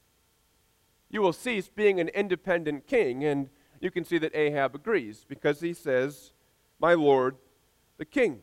You 1.11 1.21
will 1.21 1.35
cease 1.35 1.69
being 1.69 2.01
an 2.01 2.09
independent 2.09 2.87
king 2.87 3.25
and 3.25 3.51
you 3.81 3.91
can 3.91 4.05
see 4.05 4.19
that 4.19 4.35
Ahab 4.35 4.75
agrees 4.75 5.25
because 5.29 5.61
he 5.61 5.73
says, 5.73 6.33
My 6.81 6.95
Lord, 6.95 7.37
the 7.97 8.05
king. 8.05 8.41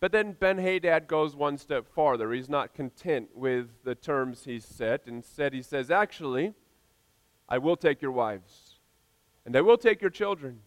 But 0.00 0.12
then 0.12 0.32
Ben 0.32 0.56
Hadad 0.56 1.06
goes 1.06 1.36
one 1.36 1.58
step 1.58 1.86
farther. 1.86 2.32
He's 2.32 2.48
not 2.48 2.74
content 2.74 3.28
with 3.34 3.68
the 3.84 3.94
terms 3.94 4.44
he's 4.44 4.64
set. 4.64 5.02
Instead, 5.06 5.52
he 5.52 5.60
says, 5.60 5.90
Actually, 5.90 6.54
I 7.48 7.58
will 7.58 7.76
take 7.76 8.00
your 8.00 8.12
wives, 8.12 8.78
and 9.44 9.54
I 9.54 9.60
will 9.60 9.76
take 9.76 10.00
your 10.00 10.10
children. 10.10 10.60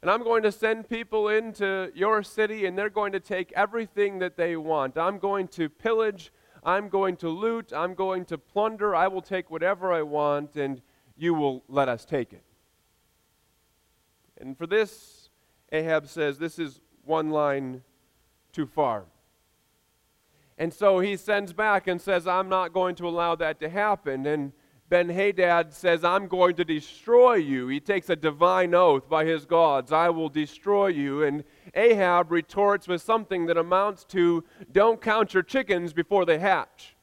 And 0.00 0.10
I'm 0.10 0.22
going 0.22 0.42
to 0.44 0.52
send 0.52 0.88
people 0.88 1.28
into 1.28 1.90
your 1.94 2.22
city, 2.22 2.66
and 2.66 2.78
they're 2.78 2.90
going 2.90 3.12
to 3.12 3.20
take 3.20 3.52
everything 3.52 4.20
that 4.20 4.36
they 4.36 4.56
want. 4.56 4.96
I'm 4.96 5.18
going 5.18 5.48
to 5.48 5.68
pillage. 5.68 6.32
I'm 6.64 6.88
going 6.88 7.16
to 7.18 7.28
loot. 7.28 7.72
I'm 7.74 7.94
going 7.94 8.24
to 8.26 8.38
plunder. 8.38 8.94
I 8.94 9.08
will 9.08 9.22
take 9.22 9.50
whatever 9.50 9.92
I 9.92 10.02
want, 10.02 10.56
and 10.56 10.82
you 11.18 11.34
will 11.34 11.64
let 11.68 11.88
us 11.88 12.04
take 12.04 12.32
it. 12.32 12.42
And 14.40 14.56
for 14.56 14.66
this, 14.66 15.28
Ahab 15.72 16.06
says, 16.06 16.38
This 16.38 16.58
is 16.58 16.80
one 17.04 17.30
line 17.30 17.82
too 18.52 18.66
far. 18.66 19.04
And 20.56 20.72
so 20.72 20.98
he 21.00 21.16
sends 21.16 21.52
back 21.52 21.86
and 21.86 22.00
says, 22.00 22.26
I'm 22.26 22.48
not 22.48 22.72
going 22.72 22.94
to 22.96 23.08
allow 23.08 23.34
that 23.36 23.60
to 23.60 23.68
happen. 23.68 24.26
And 24.26 24.52
Ben 24.88 25.08
Hadad 25.08 25.72
says, 25.72 26.02
I'm 26.02 26.28
going 26.28 26.56
to 26.56 26.64
destroy 26.64 27.34
you. 27.34 27.68
He 27.68 27.78
takes 27.78 28.08
a 28.08 28.16
divine 28.16 28.74
oath 28.74 29.08
by 29.08 29.24
his 29.24 29.44
gods, 29.44 29.92
I 29.92 30.08
will 30.08 30.28
destroy 30.28 30.88
you. 30.88 31.22
And 31.22 31.44
Ahab 31.74 32.32
retorts 32.32 32.88
with 32.88 33.02
something 33.02 33.46
that 33.46 33.56
amounts 33.56 34.04
to, 34.06 34.44
Don't 34.72 35.00
count 35.00 35.34
your 35.34 35.42
chickens 35.42 35.92
before 35.92 36.24
they 36.24 36.38
hatch. 36.38 36.96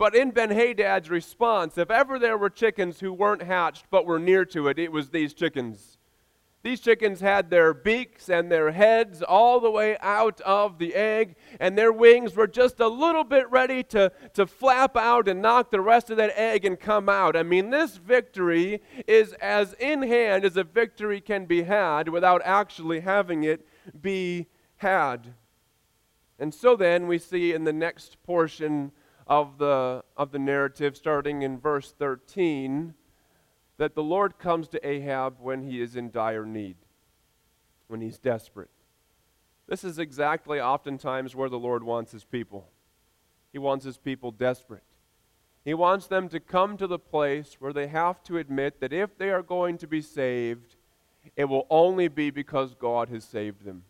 But 0.00 0.16
in 0.16 0.30
Ben 0.30 0.48
Hadad's 0.48 1.10
response, 1.10 1.76
if 1.76 1.90
ever 1.90 2.18
there 2.18 2.38
were 2.38 2.48
chickens 2.48 3.00
who 3.00 3.12
weren't 3.12 3.42
hatched 3.42 3.84
but 3.90 4.06
were 4.06 4.18
near 4.18 4.46
to 4.46 4.68
it, 4.68 4.78
it 4.78 4.90
was 4.90 5.10
these 5.10 5.34
chickens. 5.34 5.98
These 6.62 6.80
chickens 6.80 7.20
had 7.20 7.50
their 7.50 7.74
beaks 7.74 8.30
and 8.30 8.50
their 8.50 8.70
heads 8.70 9.20
all 9.20 9.60
the 9.60 9.70
way 9.70 9.98
out 10.00 10.40
of 10.40 10.78
the 10.78 10.94
egg, 10.94 11.36
and 11.60 11.76
their 11.76 11.92
wings 11.92 12.34
were 12.34 12.46
just 12.46 12.80
a 12.80 12.88
little 12.88 13.24
bit 13.24 13.50
ready 13.50 13.82
to, 13.82 14.10
to 14.32 14.46
flap 14.46 14.96
out 14.96 15.28
and 15.28 15.42
knock 15.42 15.70
the 15.70 15.82
rest 15.82 16.08
of 16.08 16.16
that 16.16 16.32
egg 16.34 16.64
and 16.64 16.80
come 16.80 17.10
out. 17.10 17.36
I 17.36 17.42
mean, 17.42 17.68
this 17.68 17.98
victory 17.98 18.80
is 19.06 19.34
as 19.34 19.74
in 19.74 20.00
hand 20.00 20.46
as 20.46 20.56
a 20.56 20.64
victory 20.64 21.20
can 21.20 21.44
be 21.44 21.64
had 21.64 22.08
without 22.08 22.40
actually 22.46 23.00
having 23.00 23.44
it 23.44 23.66
be 24.00 24.46
had. 24.76 25.34
And 26.38 26.54
so 26.54 26.74
then 26.74 27.06
we 27.06 27.18
see 27.18 27.52
in 27.52 27.64
the 27.64 27.72
next 27.74 28.16
portion 28.22 28.92
of 29.30 29.58
the, 29.58 30.02
of 30.16 30.32
the 30.32 30.38
narrative, 30.40 30.96
starting 30.96 31.42
in 31.42 31.56
verse 31.56 31.94
13, 31.96 32.94
that 33.78 33.94
the 33.94 34.02
Lord 34.02 34.38
comes 34.38 34.66
to 34.68 34.86
Ahab 34.86 35.36
when 35.38 35.62
he 35.62 35.80
is 35.80 35.94
in 35.94 36.10
dire 36.10 36.44
need, 36.44 36.74
when 37.86 38.00
he's 38.00 38.18
desperate. 38.18 38.70
This 39.68 39.84
is 39.84 40.00
exactly 40.00 40.60
oftentimes 40.60 41.36
where 41.36 41.48
the 41.48 41.60
Lord 41.60 41.84
wants 41.84 42.10
his 42.10 42.24
people. 42.24 42.68
He 43.52 43.58
wants 43.58 43.84
his 43.84 43.98
people 43.98 44.32
desperate. 44.32 44.82
He 45.64 45.74
wants 45.74 46.08
them 46.08 46.28
to 46.30 46.40
come 46.40 46.76
to 46.76 46.88
the 46.88 46.98
place 46.98 47.56
where 47.60 47.72
they 47.72 47.86
have 47.86 48.24
to 48.24 48.38
admit 48.38 48.80
that 48.80 48.92
if 48.92 49.16
they 49.16 49.30
are 49.30 49.42
going 49.42 49.78
to 49.78 49.86
be 49.86 50.02
saved, 50.02 50.74
it 51.36 51.44
will 51.44 51.68
only 51.70 52.08
be 52.08 52.30
because 52.30 52.74
God 52.74 53.08
has 53.10 53.22
saved 53.22 53.64
them. 53.64 53.84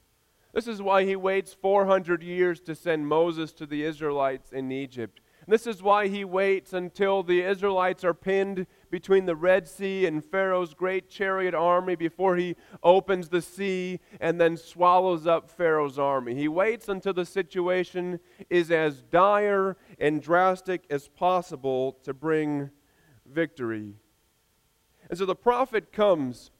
This 0.53 0.67
is 0.67 0.83
why 0.83 1.05
he 1.05 1.17
waits 1.17 1.55
400 1.55 2.23
years 2.23 2.61
to 2.63 2.75
send 2.75 3.07
Moses 3.07 3.53
to 3.55 3.67
the 3.67 3.85
Israelites 3.85 4.53
in 4.53 4.71
Egypt. 4.71 5.21
This 5.51 5.67
is 5.67 5.83
why 5.83 6.07
he 6.07 6.25
waits 6.25 6.73
until 6.73 7.25
the 7.25 7.43
Israelites 7.43 8.05
are 8.05 8.15
pinned 8.15 8.69
between 8.89 9.27
the 9.27 9.35
Red 9.35 9.67
Sea 9.67 10.07
and 10.07 10.25
Pharaoh's 10.25 10.75
great 10.75 11.11
chariot 11.11 11.55
army 11.55 11.97
before 11.97 12.37
he 12.37 12.55
opens 12.85 13.29
the 13.29 13.43
sea 13.43 13.99
and 14.21 14.41
then 14.41 14.57
swallows 14.57 15.27
up 15.27 15.51
Pharaoh's 15.51 15.99
army. 15.99 16.37
He 16.37 16.47
waits 16.47 16.89
until 16.89 17.13
the 17.13 17.27
situation 17.27 18.21
is 18.49 18.71
as 18.71 19.03
dire 19.03 19.77
and 19.99 20.23
drastic 20.23 20.85
as 20.89 21.09
possible 21.09 21.99
to 22.05 22.15
bring 22.15 22.71
victory. 23.27 23.95
And 25.09 25.19
so 25.19 25.27
the 25.27 25.35
prophet 25.35 25.93
comes 25.93 26.53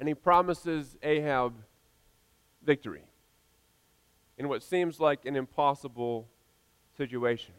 and 0.00 0.08
he 0.08 0.14
promises 0.14 0.96
Ahab 1.00 1.54
victory 2.60 3.04
in 4.36 4.48
what 4.48 4.64
seems 4.64 4.98
like 4.98 5.24
an 5.26 5.36
impossible 5.36 6.28
situation. 6.96 7.54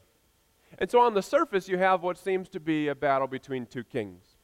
And 0.77 0.89
so 0.89 0.99
on 0.99 1.13
the 1.13 1.21
surface, 1.21 1.69
you 1.69 1.77
have 1.77 2.03
what 2.03 2.17
seems 2.17 2.49
to 2.49 2.59
be 2.59 2.87
a 2.87 2.95
battle 2.95 3.27
between 3.27 3.65
two 3.65 3.83
kings. 3.83 4.37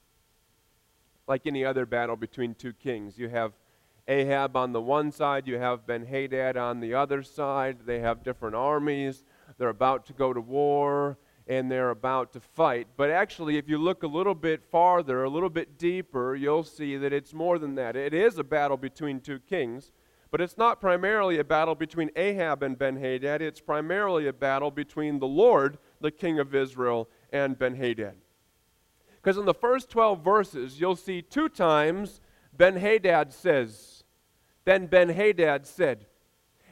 Like 1.28 1.46
any 1.46 1.66
other 1.66 1.86
battle 1.86 2.16
between 2.16 2.56
two 2.56 2.74
kings. 2.74 3.18
You 3.18 3.30
have 3.30 3.54
Ahab 4.08 4.56
on 4.56 4.74
the 4.74 4.82
one 4.82 5.12
side, 5.12 5.48
you 5.48 5.58
have 5.58 5.86
Ben 5.86 6.06
Hadad 6.06 6.58
on 6.58 6.80
the 6.80 6.94
other 6.94 7.22
side. 7.24 7.80
They 7.86 8.00
have 8.00 8.24
different 8.24 8.56
armies. 8.56 9.24
They're 9.58 9.70
about 9.70 10.06
to 10.08 10.14
go 10.14 10.34
to 10.34 10.42
war 10.42 11.18
and 11.48 11.72
they're 11.72 11.90
about 11.90 12.34
to 12.34 12.40
fight. 12.40 12.88
But 12.96 13.10
actually, 13.10 13.58
if 13.58 13.68
you 13.68 13.78
look 13.78 14.04
a 14.04 14.08
little 14.08 14.36
bit 14.36 14.64
farther, 14.64 15.24
a 15.24 15.30
little 15.30 15.50
bit 15.50 15.78
deeper, 15.78 16.36
you'll 16.36 16.64
see 16.64 16.98
that 16.98 17.14
it's 17.14 17.34
more 17.34 17.60
than 17.60 17.76
that. 17.76 17.96
It 17.96 18.14
is 18.14 18.38
a 18.38 18.44
battle 18.44 18.78
between 18.78 19.20
two 19.20 19.40
kings. 19.40 19.92
But 20.32 20.40
it's 20.40 20.58
not 20.58 20.80
primarily 20.80 21.40
a 21.40 21.44
battle 21.44 21.76
between 21.76 22.10
Ahab 22.16 22.64
and 22.64 22.80
Ben 22.80 22.96
Hadad. 22.96 23.42
It's 23.42 23.60
primarily 23.60 24.28
a 24.28 24.34
battle 24.34 24.72
between 24.72 25.20
the 25.20 25.28
Lord, 25.28 25.78
the 26.02 26.12
king 26.12 26.40
of 26.40 26.54
Israel, 26.56 27.10
and 27.32 27.58
Ben 27.58 27.76
Hadad. 27.76 28.16
Because 29.22 29.38
in 29.38 29.46
the 29.46 29.54
first 29.54 29.90
12 29.90 30.24
verses, 30.24 30.80
you'll 30.80 30.96
see 30.96 31.22
two 31.22 31.48
times 31.48 32.22
Ben 32.54 32.76
Hadad 32.76 33.32
says, 33.32 34.04
Then 34.66 34.88
Ben 34.88 35.10
Hadad 35.10 35.66
said. 35.66 36.06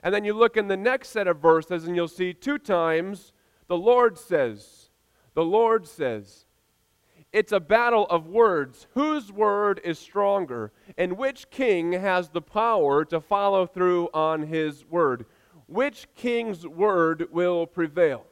And 0.01 0.13
then 0.13 0.23
you 0.23 0.33
look 0.33 0.57
in 0.57 0.67
the 0.67 0.77
next 0.77 1.09
set 1.09 1.27
of 1.27 1.39
verses 1.39 1.85
and 1.85 1.95
you'll 1.95 2.07
see 2.07 2.33
two 2.33 2.57
times 2.57 3.33
the 3.67 3.77
Lord 3.77 4.17
says. 4.17 4.89
The 5.33 5.43
Lord 5.43 5.87
says. 5.87 6.45
It's 7.31 7.51
a 7.51 7.59
battle 7.59 8.07
of 8.07 8.25
words. 8.25 8.87
Whose 8.93 9.31
word 9.31 9.79
is 9.83 9.99
stronger? 9.99 10.71
And 10.97 11.17
which 11.17 11.51
king 11.51 11.91
has 11.93 12.29
the 12.29 12.41
power 12.41 13.05
to 13.05 13.21
follow 13.21 13.67
through 13.67 14.09
on 14.13 14.43
his 14.43 14.83
word? 14.85 15.25
Which 15.67 16.07
king's 16.15 16.65
word 16.65 17.27
will 17.31 17.67
prevail? 17.67 18.25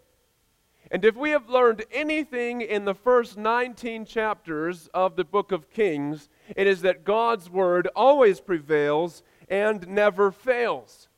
And 0.90 1.04
if 1.04 1.16
we 1.16 1.32
have 1.32 1.50
learned 1.50 1.86
anything 1.92 2.62
in 2.62 2.86
the 2.86 2.94
first 2.94 3.38
19 3.38 4.06
chapters 4.06 4.90
of 4.94 5.16
the 5.16 5.26
book 5.26 5.52
of 5.52 5.70
Kings, 5.70 6.30
it 6.56 6.66
is 6.68 6.82
that 6.82 7.04
God's 7.04 7.50
word 7.50 7.88
always 7.96 8.40
prevails 8.40 9.24
and 9.50 9.88
never 9.88 10.32
fails. 10.32 11.10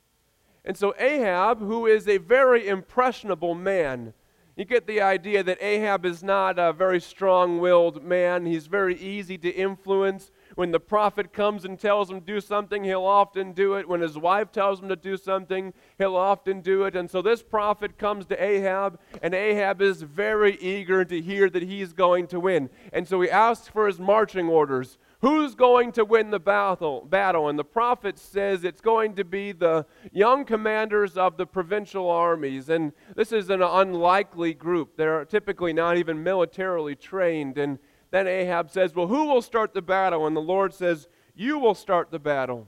And 0.65 0.75
so 0.75 0.93
Ahab, 0.97 1.59
who 1.59 1.85
is 1.85 2.07
a 2.07 2.17
very 2.17 2.67
impressionable 2.67 3.55
man, 3.55 4.13
you 4.55 4.65
get 4.65 4.87
the 4.87 5.01
idea 5.01 5.41
that 5.43 5.63
Ahab 5.63 6.05
is 6.05 6.21
not 6.21 6.59
a 6.59 6.73
very 6.73 6.99
strong 6.99 7.59
willed 7.59 8.03
man. 8.03 8.45
He's 8.45 8.67
very 8.67 8.95
easy 8.97 9.37
to 9.37 9.49
influence. 9.49 10.31
When 10.59 10.71
the 10.71 10.79
prophet 10.81 11.31
comes 11.31 11.63
and 11.63 11.79
tells 11.79 12.11
him 12.11 12.19
to 12.19 12.25
do 12.25 12.41
something, 12.41 12.83
he'll 12.83 13.05
often 13.05 13.53
do 13.53 13.75
it. 13.75 13.87
When 13.87 14.01
his 14.01 14.17
wife 14.17 14.51
tells 14.51 14.81
him 14.81 14.89
to 14.89 14.97
do 14.97 15.15
something, 15.15 15.73
he'll 15.97 16.17
often 16.17 16.59
do 16.59 16.83
it. 16.83 16.97
And 16.97 17.09
so 17.09 17.21
this 17.21 17.41
prophet 17.41 17.97
comes 17.97 18.25
to 18.25 18.43
Ahab, 18.43 18.99
and 19.23 19.33
Ahab 19.33 19.81
is 19.81 20.01
very 20.01 20.57
eager 20.57 21.05
to 21.05 21.21
hear 21.21 21.49
that 21.49 21.63
he's 21.63 21.93
going 21.93 22.27
to 22.27 22.41
win. 22.41 22.69
And 22.91 23.07
so 23.07 23.21
he 23.21 23.29
asks 23.29 23.69
for 23.69 23.87
his 23.87 23.99
marching 23.99 24.49
orders 24.49 24.97
who's 25.21 25.55
going 25.55 25.93
to 25.93 26.03
win 26.03 26.29
the 26.29 26.39
battle, 26.41 27.05
battle. 27.09 27.47
And 27.47 27.57
the 27.57 27.63
prophet 27.63 28.19
says 28.19 28.65
it's 28.65 28.81
going 28.81 29.15
to 29.15 29.23
be 29.23 29.53
the 29.53 29.85
young 30.11 30.43
commanders 30.43 31.15
of 31.15 31.37
the 31.37 31.45
provincial 31.45 32.09
armies. 32.09 32.67
And 32.67 32.91
this 33.15 33.31
is 33.31 33.49
an 33.49 33.61
unlikely 33.61 34.55
group. 34.55 34.97
They're 34.97 35.23
typically 35.23 35.71
not 35.71 35.95
even 35.95 36.21
militarily 36.21 36.95
trained. 36.95 37.57
And 37.57 37.79
then 38.11 38.27
Ahab 38.27 38.71
says, 38.71 38.95
Well, 38.95 39.07
who 39.07 39.25
will 39.25 39.41
start 39.41 39.73
the 39.73 39.81
battle? 39.81 40.25
And 40.25 40.35
the 40.35 40.41
Lord 40.41 40.73
says, 40.73 41.07
You 41.35 41.59
will 41.59 41.75
start 41.75 42.11
the 42.11 42.19
battle. 42.19 42.67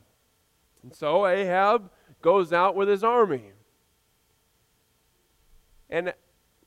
And 0.83 0.93
so 0.93 1.25
Ahab 1.27 1.89
goes 2.21 2.53
out 2.53 2.75
with 2.75 2.87
his 2.87 3.03
army. 3.03 3.51
And 5.89 6.13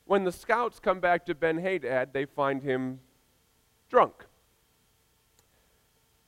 when 0.05 0.23
the 0.23 0.31
scouts 0.31 0.79
come 0.79 0.99
back 0.99 1.25
to 1.25 1.35
Ben 1.35 1.57
Hadad, 1.57 2.13
they 2.13 2.25
find 2.25 2.61
him 2.61 2.99
drunk. 3.89 4.25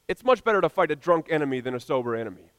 It's 0.08 0.24
much 0.24 0.44
better 0.44 0.62
to 0.62 0.70
fight 0.70 0.90
a 0.90 0.96
drunk 0.96 1.28
enemy 1.30 1.60
than 1.60 1.76
a 1.76 1.80
sober 1.80 2.16
enemy. 2.16 2.52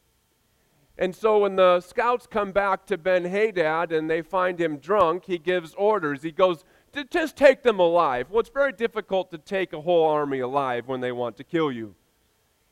And 0.97 1.15
so 1.15 1.39
when 1.39 1.55
the 1.55 1.79
scouts 1.79 2.27
come 2.27 2.51
back 2.51 2.85
to 2.87 2.97
Ben 2.97 3.23
Hadad 3.23 3.91
and 3.91 4.09
they 4.09 4.21
find 4.21 4.59
him 4.59 4.77
drunk, 4.77 5.25
he 5.25 5.37
gives 5.37 5.73
orders. 5.75 6.23
He 6.23 6.31
goes, 6.31 6.63
just 7.09 7.35
take 7.35 7.63
them 7.63 7.79
alive. 7.79 8.29
Well, 8.29 8.39
it's 8.39 8.49
very 8.49 8.71
difficult 8.71 9.31
to 9.31 9.37
take 9.37 9.73
a 9.73 9.81
whole 9.81 10.07
army 10.07 10.39
alive 10.39 10.87
when 10.87 11.01
they 11.01 11.11
want 11.11 11.37
to 11.37 11.43
kill 11.43 11.71
you. 11.71 11.95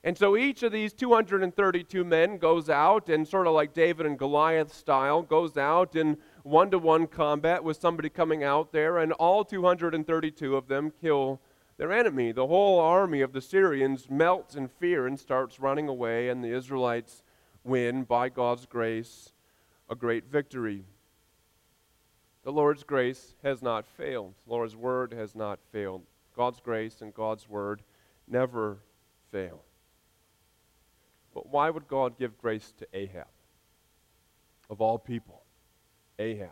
And 0.03 0.17
so 0.17 0.38
each 0.38 0.63
of 0.63 0.71
these 0.71 0.93
232 0.93 2.03
men 2.05 2.38
goes 2.38 2.69
out 2.69 3.09
and, 3.09 3.27
sort 3.27 3.47
of 3.47 3.53
like 3.53 3.74
David 3.74 4.05
and 4.05 4.17
Goliath 4.17 4.74
style, 4.74 5.21
goes 5.21 5.57
out 5.57 5.95
in 5.95 6.17
one 6.43 6.71
to 6.71 6.79
one 6.79 7.07
combat 7.07 7.63
with 7.63 7.77
somebody 7.77 8.07
coming 8.07 8.43
out 8.43 8.71
there, 8.71 9.00
and 9.00 9.12
all 9.13 9.43
232 9.43 10.55
of 10.55 10.67
them 10.67 10.93
kill 11.01 11.41
their 11.77 11.91
enemy. 11.91 12.31
The 12.31 12.47
whole 12.47 12.79
army 12.79 13.21
of 13.21 13.33
the 13.33 13.41
Syrians 13.41 14.09
melts 14.09 14.55
in 14.55 14.67
fear 14.67 15.07
and 15.07 15.19
starts 15.19 15.59
running 15.59 15.89
away, 15.89 16.29
and 16.29 16.43
the 16.43 16.55
Israelites 16.55 17.24
win, 17.63 18.03
by 18.03 18.29
God's 18.29 18.65
grace, 18.65 19.33
a 19.89 19.95
great 19.95 20.25
victory. 20.31 20.86
The 22.48 22.54
Lord's 22.54 22.84
grace 22.84 23.36
has 23.44 23.62
not 23.62 23.86
failed. 23.86 24.34
The 24.46 24.54
Lord's 24.54 24.74
word 24.74 25.12
has 25.12 25.36
not 25.36 25.60
failed. 25.74 26.04
God's 26.34 26.62
grace 26.62 27.01
and 27.01 27.13
God's 27.13 27.50
word 27.50 27.82
never 28.25 28.77
fail. 29.30 29.66
But 31.34 31.50
why 31.50 31.70
would 31.70 31.89
God 31.89 32.18
give 32.18 32.38
grace 32.38 32.74
to 32.77 32.88
Ahab? 32.94 33.27
Of 34.70 34.80
all 34.80 34.98
people, 34.98 35.44
Ahab, 36.18 36.51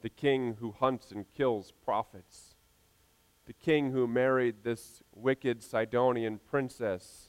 the 0.00 0.08
king 0.08 0.56
who 0.58 0.72
hunts 0.72 1.10
and 1.10 1.26
kills 1.36 1.74
prophets, 1.84 2.54
the 3.44 3.52
king 3.52 3.90
who 3.90 4.06
married 4.06 4.64
this 4.64 5.02
wicked 5.14 5.62
Sidonian 5.62 6.40
princess, 6.50 7.28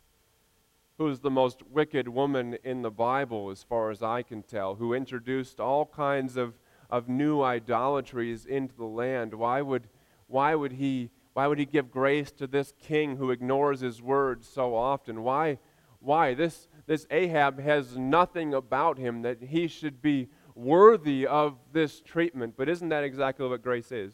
who's 0.97 1.19
the 1.19 1.29
most 1.29 1.61
wicked 1.69 2.07
woman 2.07 2.57
in 2.63 2.83
the 2.83 2.89
Bible, 2.89 3.49
as 3.49 3.63
far 3.63 3.91
as 3.91 4.01
I 4.01 4.21
can 4.21 4.43
tell, 4.43 4.75
who 4.75 4.93
introduced 4.93 5.59
all 5.59 5.85
kinds 5.85 6.37
of, 6.37 6.53
of 6.93 7.09
new 7.09 7.41
idolatries 7.41 8.45
into 8.45 8.75
the 8.75 8.85
land. 8.85 9.33
Why 9.33 9.63
would, 9.63 9.87
why, 10.27 10.53
would 10.53 10.73
he, 10.73 11.09
why 11.33 11.47
would 11.47 11.57
he 11.57 11.65
give 11.65 11.89
grace 11.89 12.31
to 12.33 12.45
this 12.45 12.71
king 12.79 13.17
who 13.17 13.31
ignores 13.31 13.79
his 13.79 13.99
words 13.99 14.47
so 14.47 14.75
often? 14.75 15.23
Why? 15.23 15.57
Why? 15.99 16.35
This, 16.35 16.67
this 16.85 17.07
Ahab 17.09 17.59
has 17.59 17.97
nothing 17.97 18.53
about 18.53 18.99
him 18.99 19.23
that 19.23 19.41
he 19.41 19.67
should 19.67 20.03
be 20.03 20.29
worthy 20.53 21.25
of 21.25 21.57
this 21.71 21.99
treatment. 21.99 22.53
But 22.55 22.69
isn't 22.69 22.89
that 22.89 23.03
exactly 23.03 23.47
what 23.47 23.63
grace 23.63 23.91
is? 23.91 24.13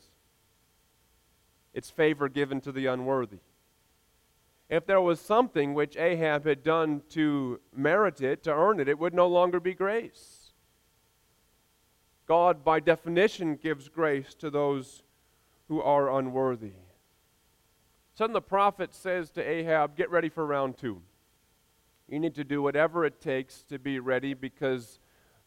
It's 1.74 1.90
favor 1.90 2.30
given 2.30 2.62
to 2.62 2.72
the 2.72 2.86
unworthy. 2.86 3.40
If 4.70 4.86
there 4.86 5.02
was 5.02 5.20
something 5.20 5.74
which 5.74 5.98
Ahab 5.98 6.46
had 6.46 6.64
done 6.64 7.02
to 7.10 7.60
merit 7.76 8.22
it, 8.22 8.42
to 8.44 8.54
earn 8.54 8.80
it, 8.80 8.88
it 8.88 8.98
would 8.98 9.14
no 9.14 9.28
longer 9.28 9.60
be 9.60 9.74
grace. 9.74 10.39
God, 12.30 12.64
by 12.64 12.80
definition, 12.80 13.56
gives 13.56 13.90
grace 13.90 14.36
to 14.36 14.52
those 14.52 15.02
who 15.68 15.82
are 15.82 16.16
unworthy. 16.20 16.74
Suddenly, 18.14 18.38
the 18.38 18.42
prophet 18.44 18.94
says 18.94 19.32
to 19.32 19.42
Ahab, 19.42 19.98
Get 19.98 20.12
ready 20.12 20.30
for 20.30 20.46
round 20.46 20.78
two. 20.78 21.02
You 22.08 22.20
need 22.20 22.36
to 22.36 22.44
do 22.44 22.62
whatever 22.62 23.04
it 23.04 23.20
takes 23.20 23.64
to 23.64 23.80
be 23.80 23.98
ready 23.98 24.36
because 24.36 25.00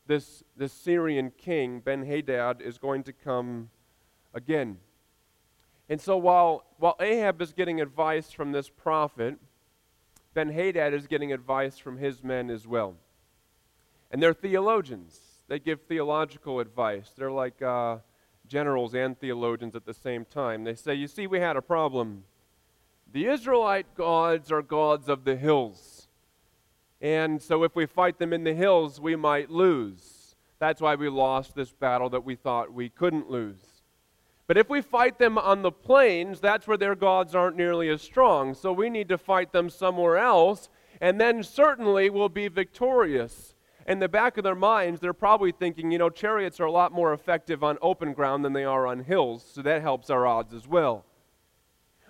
this, 0.09 0.43
this 0.57 0.73
Syrian 0.73 1.31
king, 1.39 1.79
Ben 1.79 2.05
Hadad, 2.05 2.61
is 2.61 2.79
going 2.79 3.05
to 3.05 3.13
come 3.13 3.71
again. 4.35 4.79
And 5.89 6.01
so 6.01 6.17
while, 6.17 6.65
while 6.79 6.97
Ahab 6.99 7.41
is 7.41 7.53
getting 7.53 7.81
advice 7.81 8.33
from 8.33 8.51
this 8.51 8.69
prophet, 8.69 9.37
Ben 10.35 10.51
Hadad 10.51 10.95
is 10.95 11.07
getting 11.07 11.33
advice 11.33 11.79
from 11.79 11.99
his 11.99 12.25
men 12.25 12.51
as 12.51 12.67
well. 12.67 12.97
And 14.11 14.21
they're 14.21 14.35
theologians. 14.35 15.32
They 15.49 15.59
give 15.59 15.81
theological 15.83 16.61
advice. 16.61 17.11
They're 17.17 17.31
like 17.31 17.61
uh, 17.61 17.99
generals 18.47 18.95
and 18.95 19.19
theologians 19.19 19.77
at 19.77 19.85
the 19.85 19.95
same 19.95 20.25
time. 20.25 20.65
They 20.65 20.75
say, 20.75 20.95
You 20.95 21.09
see, 21.09 21.27
we 21.27 21.41
had 21.41 21.57
a 21.57 21.63
problem. 21.63 22.25
The 23.13 23.27
Israelite 23.27 23.95
gods 23.95 24.51
are 24.51 24.63
gods 24.63 25.09
of 25.09 25.25
the 25.25 25.37
hills. 25.37 26.09
And 27.01 27.43
so 27.43 27.65
if 27.65 27.75
we 27.75 27.85
fight 27.85 28.19
them 28.19 28.33
in 28.33 28.45
the 28.45 28.55
hills, 28.55 29.01
we 29.01 29.17
might 29.17 29.51
lose. 29.51 30.37
That's 30.59 30.81
why 30.81 30.95
we 30.95 31.09
lost 31.09 31.55
this 31.55 31.73
battle 31.73 32.09
that 32.11 32.25
we 32.25 32.37
thought 32.37 32.73
we 32.73 32.89
couldn't 32.89 33.29
lose. 33.29 33.83
But 34.47 34.57
if 34.57 34.71
we 34.71 34.81
fight 34.81 35.19
them 35.19 35.37
on 35.37 35.63
the 35.63 35.73
plains, 35.73 36.41
that's 36.41 36.69
where 36.69 36.77
their 36.77 36.95
gods 36.95 37.35
aren't 37.35 37.57
nearly 37.57 37.89
as 37.89 38.03
strong. 38.03 38.55
So 38.55 38.73
we 38.73 38.89
need 38.89 39.09
to 39.09 39.19
fight 39.19 39.53
them 39.53 39.69
somewhere 39.69 40.19
else, 40.19 40.69
and 41.01 41.21
then 41.21 41.43
certainly 41.43 42.11
we'll 42.11 42.29
be 42.29 42.49
victorious. 42.49 43.52
In 43.87 43.99
the 43.99 44.09
back 44.09 44.39
of 44.39 44.45
their 44.45 44.55
minds, 44.55 45.01
they're 45.01 45.13
probably 45.13 45.53
thinking, 45.53 45.91
you 45.91 45.99
know, 45.99 46.11
chariots 46.11 46.61
are 46.61 46.65
a 46.65 46.73
lot 46.73 46.93
more 46.93 47.13
effective 47.13 47.65
on 47.65 47.79
open 47.83 48.13
ground 48.13 48.45
than 48.45 48.53
they 48.53 48.65
are 48.65 48.87
on 48.87 49.05
hills, 49.05 49.45
so 49.55 49.63
that 49.63 49.83
helps 49.83 50.11
our 50.11 50.27
odds 50.27 50.55
as 50.55 50.69
well. 50.69 51.05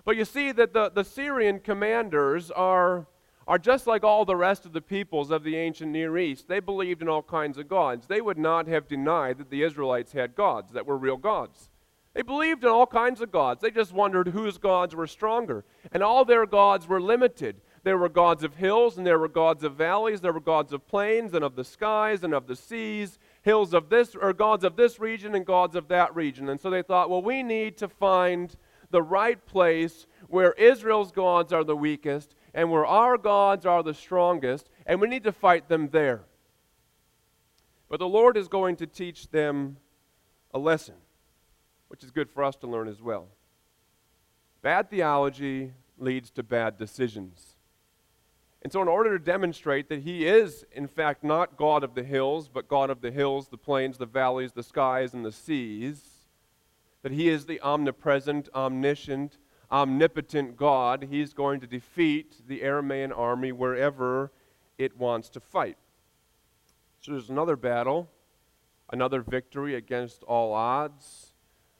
But 0.05 0.17
you 0.17 0.25
see 0.25 0.51
that 0.51 0.73
the, 0.73 0.89
the 0.89 1.03
Syrian 1.03 1.59
commanders 1.59 2.51
are 2.51 3.07
are 3.47 3.59
just 3.59 3.87
like 3.87 4.03
all 4.03 4.25
the 4.25 4.35
rest 4.35 4.65
of 4.65 4.73
the 4.73 4.81
peoples 4.81 5.31
of 5.31 5.43
the 5.43 5.57
ancient 5.57 5.91
Near 5.91 6.17
East. 6.17 6.47
They 6.47 6.59
believed 6.59 7.01
in 7.01 7.09
all 7.09 7.21
kinds 7.21 7.57
of 7.57 7.67
gods. 7.67 8.07
They 8.07 8.21
would 8.21 8.37
not 8.37 8.67
have 8.67 8.87
denied 8.87 9.37
that 9.37 9.49
the 9.49 9.63
Israelites 9.63 10.13
had 10.13 10.35
gods 10.35 10.71
that 10.71 10.85
were 10.85 10.97
real 10.97 11.17
gods. 11.17 11.69
They 12.13 12.21
believed 12.21 12.63
in 12.63 12.69
all 12.69 12.85
kinds 12.85 13.21
of 13.21 13.31
gods. 13.31 13.61
They 13.61 13.71
just 13.71 13.91
wondered 13.91 14.27
whose 14.27 14.57
gods 14.57 14.95
were 14.95 15.07
stronger. 15.07 15.65
And 15.91 16.03
all 16.03 16.23
their 16.23 16.45
gods 16.45 16.87
were 16.87 17.01
limited. 17.01 17.59
There 17.83 17.97
were 17.97 18.09
gods 18.09 18.43
of 18.43 18.55
hills, 18.55 18.97
and 18.97 19.05
there 19.05 19.19
were 19.19 19.27
gods 19.27 19.63
of 19.63 19.75
valleys, 19.75 20.21
there 20.21 20.31
were 20.31 20.39
gods 20.39 20.71
of 20.71 20.87
plains, 20.87 21.33
and 21.33 21.43
of 21.43 21.55
the 21.55 21.65
skies, 21.65 22.23
and 22.23 22.33
of 22.33 22.47
the 22.47 22.55
seas, 22.55 23.19
hills 23.41 23.73
of 23.73 23.89
this, 23.89 24.15
or 24.15 24.31
gods 24.31 24.63
of 24.63 24.77
this 24.77 24.99
region, 24.99 25.35
and 25.35 25.45
gods 25.45 25.75
of 25.75 25.89
that 25.89 26.15
region. 26.15 26.47
And 26.47 26.61
so 26.61 26.69
they 26.69 26.81
thought, 26.81 27.09
well, 27.09 27.21
we 27.21 27.43
need 27.43 27.77
to 27.77 27.89
find 27.89 28.55
the 28.89 29.01
right 29.01 29.45
place 29.45 30.07
where 30.27 30.53
Israel's 30.53 31.11
gods 31.11 31.51
are 31.51 31.63
the 31.63 31.75
weakest 31.75 32.35
and 32.53 32.71
where 32.71 32.85
our 32.85 33.17
gods 33.17 33.65
are 33.65 33.83
the 33.83 33.93
strongest, 33.93 34.69
and 34.85 35.01
we 35.01 35.07
need 35.07 35.23
to 35.23 35.31
fight 35.31 35.67
them 35.67 35.89
there. 35.89 36.21
But 37.89 37.99
the 37.99 38.07
Lord 38.07 38.37
is 38.37 38.47
going 38.47 38.75
to 38.77 38.87
teach 38.87 39.29
them 39.29 39.77
a 40.53 40.59
lesson, 40.59 40.95
which 41.87 42.03
is 42.03 42.11
good 42.11 42.29
for 42.29 42.43
us 42.43 42.55
to 42.57 42.67
learn 42.67 42.87
as 42.87 43.01
well. 43.01 43.27
Bad 44.61 44.89
theology 44.89 45.73
leads 45.97 46.31
to 46.31 46.43
bad 46.43 46.77
decisions. 46.77 47.52
And 48.63 48.71
so, 48.71 48.81
in 48.81 48.87
order 48.87 49.17
to 49.17 49.23
demonstrate 49.23 49.89
that 49.89 50.03
He 50.03 50.25
is, 50.25 50.65
in 50.71 50.87
fact, 50.87 51.23
not 51.23 51.57
God 51.57 51.83
of 51.83 51.95
the 51.95 52.03
hills, 52.03 52.47
but 52.47 52.67
God 52.67 52.89
of 52.89 53.01
the 53.01 53.11
hills, 53.11 53.49
the 53.49 53.57
plains, 53.57 53.97
the 53.97 54.05
valleys, 54.05 54.53
the 54.53 54.63
skies, 54.63 55.13
and 55.13 55.25
the 55.25 55.31
seas, 55.31 56.01
that 57.01 57.11
He 57.11 57.27
is 57.27 57.45
the 57.45 57.59
omnipresent, 57.59 58.47
omniscient, 58.55 59.37
omnipotent 59.73 60.55
God, 60.55 61.07
he's 61.09 61.33
going 61.33 61.59
to 61.59 61.67
defeat 61.67 62.47
the 62.47 62.61
Aramaean 62.61 63.11
army 63.17 63.51
wherever 63.51 64.31
it 64.77 64.95
wants 64.95 65.29
to 65.29 65.39
fight. 65.39 65.77
So 67.01 67.11
there's 67.11 67.31
another 67.31 67.55
battle, 67.55 68.07
another 68.91 69.21
victory 69.21 69.73
against 69.73 70.21
all 70.23 70.53
odds. 70.53 71.33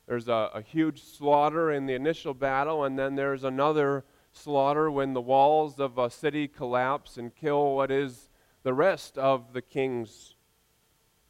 There's 0.08 0.28
a, 0.28 0.50
a 0.56 0.62
huge 0.62 1.04
slaughter 1.04 1.72
in 1.72 1.86
the 1.86 1.94
initial 1.94 2.34
battle, 2.34 2.84
and 2.84 2.98
then 2.98 3.14
there's 3.14 3.44
another 3.44 4.04
slaughter 4.34 4.92
when 4.92 5.14
the 5.14 5.22
walls 5.22 5.80
of 5.80 5.98
a 5.98 6.10
city 6.10 6.48
collapse 6.48 7.18
and 7.18 7.36
kill 7.36 7.76
what 7.76 7.92
is 7.92 8.30
the 8.64 8.74
rest 8.74 9.18
of 9.18 9.54
the 9.54 9.62
king's 9.62 10.36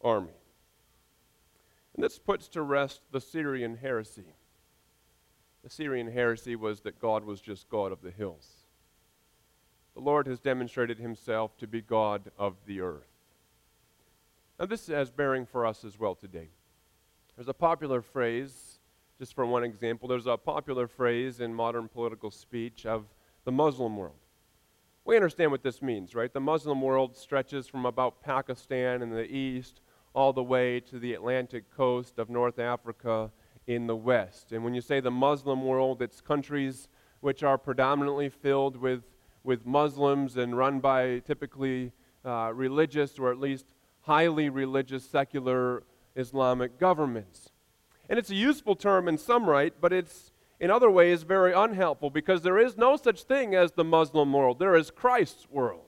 army. 0.01 0.33
And 1.93 2.03
this 2.03 2.17
puts 2.17 2.47
to 2.49 2.61
rest 2.61 3.01
the 3.11 3.21
Syrian 3.21 3.77
heresy. 3.77 4.35
The 5.63 5.69
Syrian 5.69 6.11
heresy 6.11 6.55
was 6.55 6.81
that 6.81 6.99
God 6.99 7.23
was 7.23 7.39
just 7.39 7.69
God 7.69 7.91
of 7.91 8.01
the 8.01 8.11
hills. 8.11 8.47
The 9.93 10.01
Lord 10.01 10.25
has 10.27 10.39
demonstrated 10.39 10.97
himself 10.97 11.55
to 11.57 11.67
be 11.67 11.81
God 11.81 12.31
of 12.37 12.55
the 12.65 12.81
earth. 12.81 13.07
Now, 14.59 14.65
this 14.65 14.87
has 14.87 15.11
bearing 15.11 15.45
for 15.45 15.65
us 15.65 15.83
as 15.83 15.99
well 15.99 16.15
today. 16.15 16.49
There's 17.35 17.47
a 17.47 17.53
popular 17.53 18.01
phrase, 18.01 18.72
just 19.23 19.35
for 19.35 19.45
one 19.45 19.63
example, 19.63 20.09
there's 20.09 20.27
a 20.27 20.35
popular 20.35 20.85
phrase 20.85 21.39
in 21.39 21.53
modern 21.53 21.87
political 21.87 22.29
speech 22.29 22.85
of 22.85 23.05
the 23.45 23.51
Muslim 23.53 23.95
world. 23.95 24.17
We 25.05 25.15
understand 25.15 25.49
what 25.49 25.63
this 25.63 25.81
means, 25.81 26.13
right? 26.13 26.33
The 26.33 26.41
Muslim 26.41 26.81
world 26.81 27.15
stretches 27.15 27.65
from 27.65 27.85
about 27.85 28.21
Pakistan 28.21 29.01
in 29.01 29.11
the 29.11 29.23
east 29.23 29.79
all 30.13 30.33
the 30.33 30.43
way 30.43 30.81
to 30.81 30.99
the 30.99 31.13
Atlantic 31.13 31.71
coast 31.71 32.19
of 32.19 32.29
North 32.29 32.59
Africa 32.59 33.31
in 33.65 33.87
the 33.87 33.95
west. 33.95 34.51
And 34.51 34.61
when 34.61 34.73
you 34.73 34.81
say 34.81 34.99
the 34.99 35.09
Muslim 35.09 35.63
world, 35.63 36.01
it's 36.01 36.19
countries 36.19 36.89
which 37.21 37.43
are 37.43 37.57
predominantly 37.57 38.27
filled 38.27 38.75
with, 38.75 39.03
with 39.41 39.65
Muslims 39.65 40.35
and 40.35 40.57
run 40.57 40.81
by 40.81 41.19
typically 41.19 41.93
uh, 42.25 42.51
religious 42.53 43.17
or 43.17 43.31
at 43.31 43.39
least 43.39 43.67
highly 44.01 44.49
religious 44.49 45.05
secular 45.05 45.83
Islamic 46.13 46.77
governments. 46.77 47.52
And 48.13 48.19
it's 48.19 48.29
a 48.29 48.35
useful 48.35 48.75
term 48.75 49.07
in 49.07 49.17
some 49.17 49.49
right, 49.49 49.73
but 49.81 49.91
it's 49.91 50.31
in 50.59 50.69
other 50.69 50.91
ways 50.91 51.23
very 51.23 51.51
unhelpful 51.51 52.11
because 52.11 52.43
there 52.43 52.59
is 52.59 52.77
no 52.77 52.95
such 52.95 53.23
thing 53.23 53.55
as 53.55 53.71
the 53.71 53.83
Muslim 53.83 54.31
world. 54.31 54.59
There 54.59 54.75
is 54.75 54.91
Christ's 54.91 55.49
world. 55.49 55.87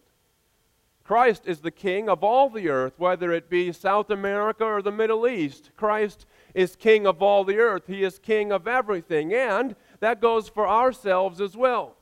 Christ 1.04 1.44
is 1.46 1.60
the 1.60 1.70
king 1.70 2.10
of 2.10 2.24
all 2.24 2.50
the 2.50 2.68
earth, 2.68 2.94
whether 2.98 3.32
it 3.32 3.48
be 3.48 3.72
South 3.72 4.10
America 4.10 4.64
or 4.64 4.82
the 4.82 4.92
Middle 4.92 5.28
East. 5.28 5.70
Christ 5.78 6.26
is 6.56 6.76
king 6.76 7.06
of 7.06 7.22
all 7.22 7.44
the 7.44 7.60
earth. 7.60 7.84
He 7.86 8.02
is 8.02 8.18
king 8.18 8.52
of 8.52 8.68
everything. 8.68 9.32
And 9.32 9.76
that 10.00 10.20
goes 10.20 10.50
for 10.50 10.68
ourselves 10.68 11.40
as 11.40 11.56
well. 11.56 11.96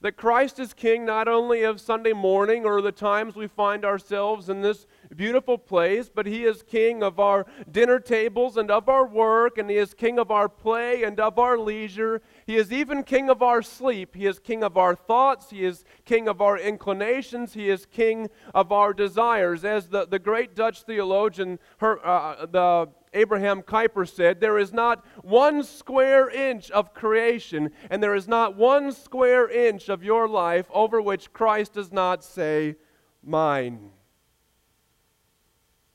That 0.00 0.16
Christ 0.16 0.60
is 0.60 0.74
king 0.74 1.04
not 1.04 1.26
only 1.26 1.64
of 1.64 1.80
Sunday 1.80 2.12
morning 2.12 2.64
or 2.64 2.80
the 2.80 2.92
times 2.92 3.34
we 3.34 3.48
find 3.48 3.84
ourselves 3.84 4.48
in 4.48 4.60
this 4.60 4.86
beautiful 5.16 5.58
place, 5.58 6.10
but 6.12 6.26
He 6.26 6.44
is 6.44 6.62
King 6.62 7.02
of 7.02 7.18
our 7.18 7.46
dinner 7.70 7.98
tables 7.98 8.56
and 8.56 8.70
of 8.70 8.88
our 8.88 9.06
work, 9.06 9.58
and 9.58 9.68
He 9.68 9.76
is 9.76 9.94
King 9.94 10.18
of 10.18 10.30
our 10.30 10.48
play 10.48 11.02
and 11.02 11.18
of 11.20 11.38
our 11.38 11.58
leisure. 11.58 12.22
He 12.46 12.56
is 12.56 12.72
even 12.72 13.02
King 13.02 13.30
of 13.30 13.42
our 13.42 13.62
sleep. 13.62 14.14
He 14.14 14.26
is 14.26 14.38
King 14.38 14.62
of 14.62 14.76
our 14.76 14.94
thoughts. 14.94 15.50
He 15.50 15.64
is 15.64 15.84
King 16.04 16.28
of 16.28 16.40
our 16.40 16.58
inclinations. 16.58 17.54
He 17.54 17.68
is 17.70 17.86
King 17.86 18.28
of 18.54 18.72
our 18.72 18.92
desires. 18.92 19.64
As 19.64 19.88
the, 19.88 20.06
the 20.06 20.18
great 20.18 20.54
Dutch 20.54 20.82
theologian, 20.82 21.58
her, 21.78 22.04
uh, 22.06 22.46
the 22.46 22.88
Abraham 23.14 23.62
Kuyper 23.62 24.08
said, 24.08 24.40
There 24.40 24.58
is 24.58 24.72
not 24.72 25.04
one 25.22 25.62
square 25.62 26.28
inch 26.28 26.70
of 26.70 26.92
creation, 26.92 27.70
and 27.88 28.02
there 28.02 28.14
is 28.14 28.28
not 28.28 28.56
one 28.56 28.92
square 28.92 29.48
inch 29.48 29.88
of 29.88 30.02
your 30.02 30.28
life 30.28 30.66
over 30.72 31.00
which 31.00 31.32
Christ 31.32 31.74
does 31.74 31.92
not 31.92 32.24
say, 32.24 32.76
Mine. 33.22 33.90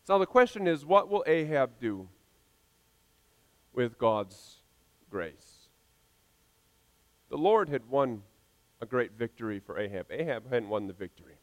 So 0.10 0.18
the 0.18 0.26
question 0.26 0.66
is 0.66 0.88
what 0.88 1.08
will 1.08 1.24
Ahab 1.28 1.80
do 1.80 2.10
with 3.74 4.00
God's 4.00 4.56
grace? 5.12 5.70
The 7.30 7.38
Lord 7.38 7.70
had 7.70 7.88
won 7.88 8.24
a 8.82 8.88
great 8.88 9.12
victory 9.12 9.60
for 9.60 9.78
Ahab. 9.78 10.08
Ahab 10.10 10.50
hadn't 10.50 10.70
won 10.70 10.88
the 10.88 10.94
victory. 10.94 11.36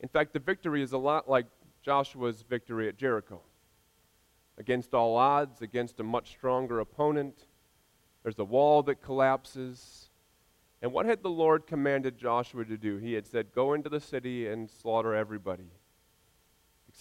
In 0.00 0.08
fact, 0.08 0.32
the 0.32 0.40
victory 0.40 0.82
is 0.82 0.90
a 0.90 0.98
lot 0.98 1.30
like 1.30 1.46
Joshua's 1.80 2.42
victory 2.42 2.88
at 2.88 2.96
Jericho. 2.96 3.40
Against 4.58 4.92
all 4.92 5.14
odds, 5.14 5.62
against 5.62 6.00
a 6.00 6.02
much 6.02 6.30
stronger 6.30 6.80
opponent, 6.80 7.46
there's 8.24 8.40
a 8.40 8.44
wall 8.44 8.82
that 8.82 9.00
collapses. 9.00 10.10
And 10.82 10.92
what 10.92 11.06
had 11.06 11.22
the 11.22 11.30
Lord 11.30 11.68
commanded 11.68 12.18
Joshua 12.18 12.64
to 12.64 12.76
do? 12.76 12.96
He 12.96 13.12
had 13.12 13.28
said, 13.28 13.54
Go 13.54 13.74
into 13.74 13.88
the 13.88 14.00
city 14.00 14.48
and 14.48 14.68
slaughter 14.68 15.14
everybody 15.14 15.70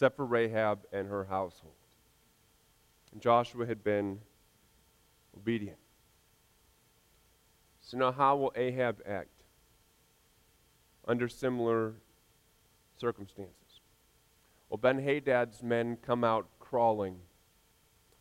except 0.02 0.16
for 0.16 0.26
Rahab 0.26 0.80
and 0.92 1.08
her 1.10 1.26
household. 1.26 1.76
And 3.12 3.22
Joshua 3.22 3.68
had 3.68 3.84
been 3.84 4.18
obedient. 5.38 5.78
So 7.82 8.00
now, 8.00 8.12
how 8.12 8.36
will 8.36 8.52
Ahab 8.56 9.04
act 9.08 9.44
under 11.08 11.28
similar 11.28 11.94
circumstances? 12.98 13.82
Well, 14.72 14.80
Ben 14.80 14.98
Hadad's 14.98 15.62
men 15.62 15.98
come 16.02 16.24
out 16.24 16.48
crawling. 16.60 17.20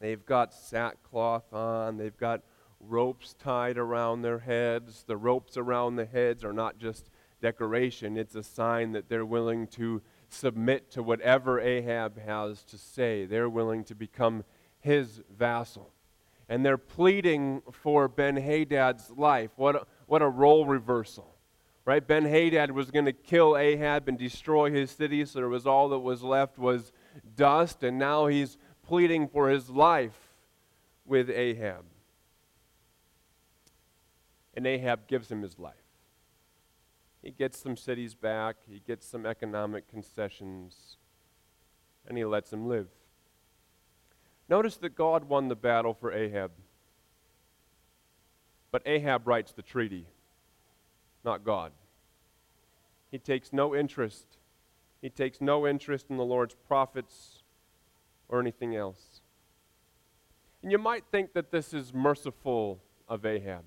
They've 0.00 0.26
got 0.26 0.52
sackcloth 0.52 1.50
on, 1.50 1.96
they've 1.96 2.18
got 2.18 2.42
ropes 2.78 3.34
tied 3.42 3.78
around 3.78 4.20
their 4.20 4.40
heads. 4.40 5.04
The 5.06 5.16
ropes 5.16 5.56
around 5.56 5.96
the 5.96 6.04
heads 6.04 6.44
are 6.44 6.52
not 6.52 6.76
just 6.76 7.08
decoration, 7.40 8.18
it's 8.18 8.34
a 8.34 8.42
sign 8.42 8.92
that 8.92 9.08
they're 9.08 9.24
willing 9.24 9.66
to 9.68 10.02
submit 10.32 10.90
to 10.92 11.02
whatever 11.02 11.60
Ahab 11.60 12.18
has 12.18 12.64
to 12.64 12.78
say. 12.78 13.26
They're 13.26 13.48
willing 13.48 13.84
to 13.84 13.94
become 13.94 14.44
his 14.80 15.20
vassal. 15.36 15.92
And 16.48 16.64
they're 16.64 16.78
pleading 16.78 17.62
for 17.70 18.08
Ben 18.08 18.36
Hadad's 18.36 19.10
life. 19.10 19.50
What 19.56 19.76
a, 19.76 19.86
what 20.06 20.22
a 20.22 20.28
role 20.28 20.66
reversal. 20.66 21.36
Right? 21.84 22.06
Ben 22.06 22.24
Hadad 22.24 22.72
was 22.72 22.90
going 22.90 23.06
to 23.06 23.12
kill 23.12 23.56
Ahab 23.56 24.08
and 24.08 24.18
destroy 24.18 24.70
his 24.70 24.90
city, 24.90 25.24
so 25.24 25.38
there 25.38 25.48
was 25.48 25.66
all 25.66 25.88
that 25.88 25.98
was 25.98 26.22
left 26.22 26.58
was 26.58 26.92
dust, 27.36 27.82
and 27.82 27.98
now 27.98 28.26
he's 28.26 28.58
pleading 28.82 29.28
for 29.28 29.48
his 29.48 29.70
life 29.70 30.16
with 31.06 31.30
Ahab. 31.30 31.84
And 34.54 34.66
Ahab 34.66 35.06
gives 35.06 35.30
him 35.30 35.42
his 35.42 35.58
life. 35.58 35.79
He 37.22 37.30
gets 37.30 37.58
some 37.58 37.76
cities 37.76 38.14
back, 38.14 38.56
he 38.68 38.80
gets 38.86 39.06
some 39.06 39.26
economic 39.26 39.88
concessions, 39.88 40.96
and 42.06 42.16
he 42.16 42.24
lets 42.24 42.52
him 42.52 42.66
live. 42.66 42.88
Notice 44.48 44.76
that 44.78 44.96
God 44.96 45.24
won 45.24 45.48
the 45.48 45.54
battle 45.54 45.94
for 45.94 46.12
Ahab. 46.12 46.52
But 48.72 48.82
Ahab 48.86 49.26
writes 49.26 49.52
the 49.52 49.62
treaty, 49.62 50.06
not 51.24 51.44
God. 51.44 51.72
He 53.10 53.18
takes 53.18 53.52
no 53.52 53.74
interest. 53.74 54.38
He 55.02 55.10
takes 55.10 55.40
no 55.40 55.66
interest 55.66 56.06
in 56.08 56.16
the 56.16 56.24
Lord's 56.24 56.54
prophets 56.54 57.42
or 58.28 58.40
anything 58.40 58.76
else. 58.76 59.20
And 60.62 60.70
you 60.70 60.78
might 60.78 61.04
think 61.10 61.32
that 61.32 61.50
this 61.50 61.74
is 61.74 61.92
merciful 61.92 62.80
of 63.08 63.26
Ahab 63.26 63.64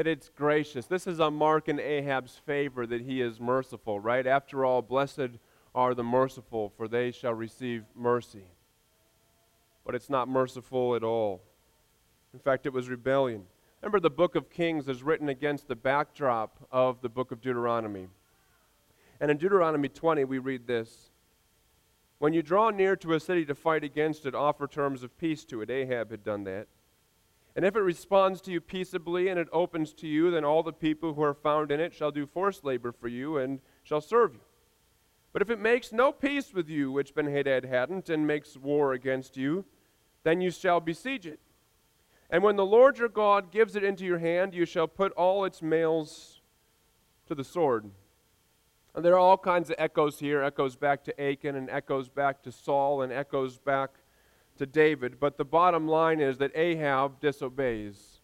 that 0.00 0.06
it's 0.06 0.30
gracious. 0.30 0.86
This 0.86 1.06
is 1.06 1.18
a 1.18 1.30
mark 1.30 1.68
in 1.68 1.78
Ahab's 1.78 2.34
favor 2.34 2.86
that 2.86 3.02
he 3.02 3.20
is 3.20 3.38
merciful, 3.38 4.00
right? 4.00 4.26
After 4.26 4.64
all, 4.64 4.80
blessed 4.80 5.36
are 5.74 5.92
the 5.92 6.02
merciful, 6.02 6.72
for 6.74 6.88
they 6.88 7.10
shall 7.10 7.34
receive 7.34 7.84
mercy. 7.94 8.44
But 9.84 9.94
it's 9.94 10.08
not 10.08 10.26
merciful 10.26 10.96
at 10.96 11.04
all. 11.04 11.42
In 12.32 12.38
fact, 12.38 12.64
it 12.64 12.72
was 12.72 12.88
rebellion. 12.88 13.44
Remember, 13.82 14.00
the 14.00 14.08
book 14.08 14.36
of 14.36 14.48
Kings 14.48 14.88
is 14.88 15.02
written 15.02 15.28
against 15.28 15.68
the 15.68 15.76
backdrop 15.76 16.66
of 16.72 17.02
the 17.02 17.10
book 17.10 17.30
of 17.30 17.42
Deuteronomy. 17.42 18.08
And 19.20 19.30
in 19.30 19.36
Deuteronomy 19.36 19.90
20, 19.90 20.24
we 20.24 20.38
read 20.38 20.66
this 20.66 21.10
When 22.18 22.32
you 22.32 22.42
draw 22.42 22.70
near 22.70 22.96
to 22.96 23.12
a 23.12 23.20
city 23.20 23.44
to 23.44 23.54
fight 23.54 23.84
against 23.84 24.24
it, 24.24 24.34
offer 24.34 24.66
terms 24.66 25.02
of 25.02 25.18
peace 25.18 25.44
to 25.44 25.60
it. 25.60 25.68
Ahab 25.68 26.10
had 26.10 26.24
done 26.24 26.44
that. 26.44 26.68
And 27.56 27.64
if 27.64 27.74
it 27.74 27.80
responds 27.80 28.40
to 28.42 28.52
you 28.52 28.60
peaceably 28.60 29.28
and 29.28 29.38
it 29.38 29.48
opens 29.52 29.92
to 29.94 30.06
you, 30.06 30.30
then 30.30 30.44
all 30.44 30.62
the 30.62 30.72
people 30.72 31.14
who 31.14 31.22
are 31.22 31.34
found 31.34 31.70
in 31.72 31.80
it 31.80 31.92
shall 31.92 32.10
do 32.10 32.26
forced 32.26 32.64
labor 32.64 32.92
for 32.92 33.08
you 33.08 33.38
and 33.38 33.60
shall 33.82 34.00
serve 34.00 34.34
you. 34.34 34.40
But 35.32 35.42
if 35.42 35.50
it 35.50 35.58
makes 35.58 35.92
no 35.92 36.12
peace 36.12 36.52
with 36.52 36.68
you, 36.68 36.90
which 36.90 37.14
Benhadad 37.14 37.64
hadn't, 37.64 38.08
and 38.08 38.26
makes 38.26 38.56
war 38.56 38.92
against 38.92 39.36
you, 39.36 39.64
then 40.22 40.40
you 40.40 40.50
shall 40.50 40.80
besiege 40.80 41.26
it. 41.26 41.40
And 42.28 42.42
when 42.42 42.56
the 42.56 42.66
Lord 42.66 42.98
your 42.98 43.08
God 43.08 43.50
gives 43.50 43.74
it 43.74 43.84
into 43.84 44.04
your 44.04 44.18
hand, 44.18 44.54
you 44.54 44.64
shall 44.64 44.86
put 44.86 45.12
all 45.12 45.44
its 45.44 45.62
males 45.62 46.40
to 47.26 47.34
the 47.34 47.44
sword. 47.44 47.90
And 48.94 49.04
there 49.04 49.14
are 49.14 49.18
all 49.18 49.38
kinds 49.38 49.70
of 49.70 49.76
echoes 49.78 50.18
here 50.18 50.42
echoes 50.42 50.76
back 50.76 51.04
to 51.04 51.20
Achan, 51.20 51.56
and 51.56 51.70
echoes 51.70 52.08
back 52.08 52.42
to 52.42 52.52
Saul, 52.52 53.02
and 53.02 53.12
echoes 53.12 53.58
back 53.58 53.90
to 54.60 54.66
David, 54.66 55.18
but 55.18 55.38
the 55.38 55.44
bottom 55.46 55.88
line 55.88 56.20
is 56.20 56.36
that 56.36 56.54
Ahab 56.54 57.18
disobeys. 57.18 58.20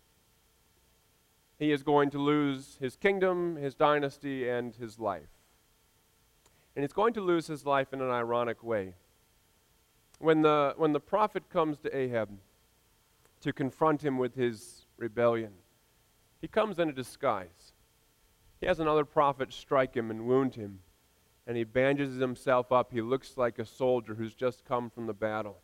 He 1.58 1.72
is 1.72 1.82
going 1.82 2.10
to 2.10 2.18
lose 2.18 2.76
his 2.78 2.94
kingdom, 2.94 3.56
his 3.56 3.74
dynasty, 3.74 4.46
and 4.46 4.74
his 4.74 4.98
life. 4.98 5.30
And 6.74 6.82
he's 6.82 6.92
going 6.92 7.14
to 7.14 7.22
lose 7.22 7.46
his 7.46 7.64
life 7.64 7.94
in 7.94 8.02
an 8.02 8.10
ironic 8.10 8.62
way. 8.62 8.96
When 10.18 10.42
the, 10.42 10.74
when 10.76 10.92
the 10.92 11.00
prophet 11.00 11.48
comes 11.48 11.78
to 11.78 11.96
Ahab 11.96 12.28
to 13.40 13.50
confront 13.54 14.04
him 14.04 14.18
with 14.18 14.34
his 14.34 14.84
rebellion, 14.98 15.52
he 16.42 16.48
comes 16.48 16.78
in 16.78 16.90
a 16.90 16.92
disguise. 16.92 17.72
He 18.60 18.66
has 18.66 18.78
another 18.78 19.06
prophet 19.06 19.54
strike 19.54 19.96
him 19.96 20.10
and 20.10 20.26
wound 20.26 20.56
him, 20.56 20.80
and 21.46 21.56
he 21.56 21.64
bandages 21.64 22.20
himself 22.20 22.70
up. 22.72 22.92
He 22.92 23.00
looks 23.00 23.38
like 23.38 23.58
a 23.58 23.64
soldier 23.64 24.16
who's 24.16 24.34
just 24.34 24.66
come 24.66 24.90
from 24.90 25.06
the 25.06 25.14
battle. 25.14 25.62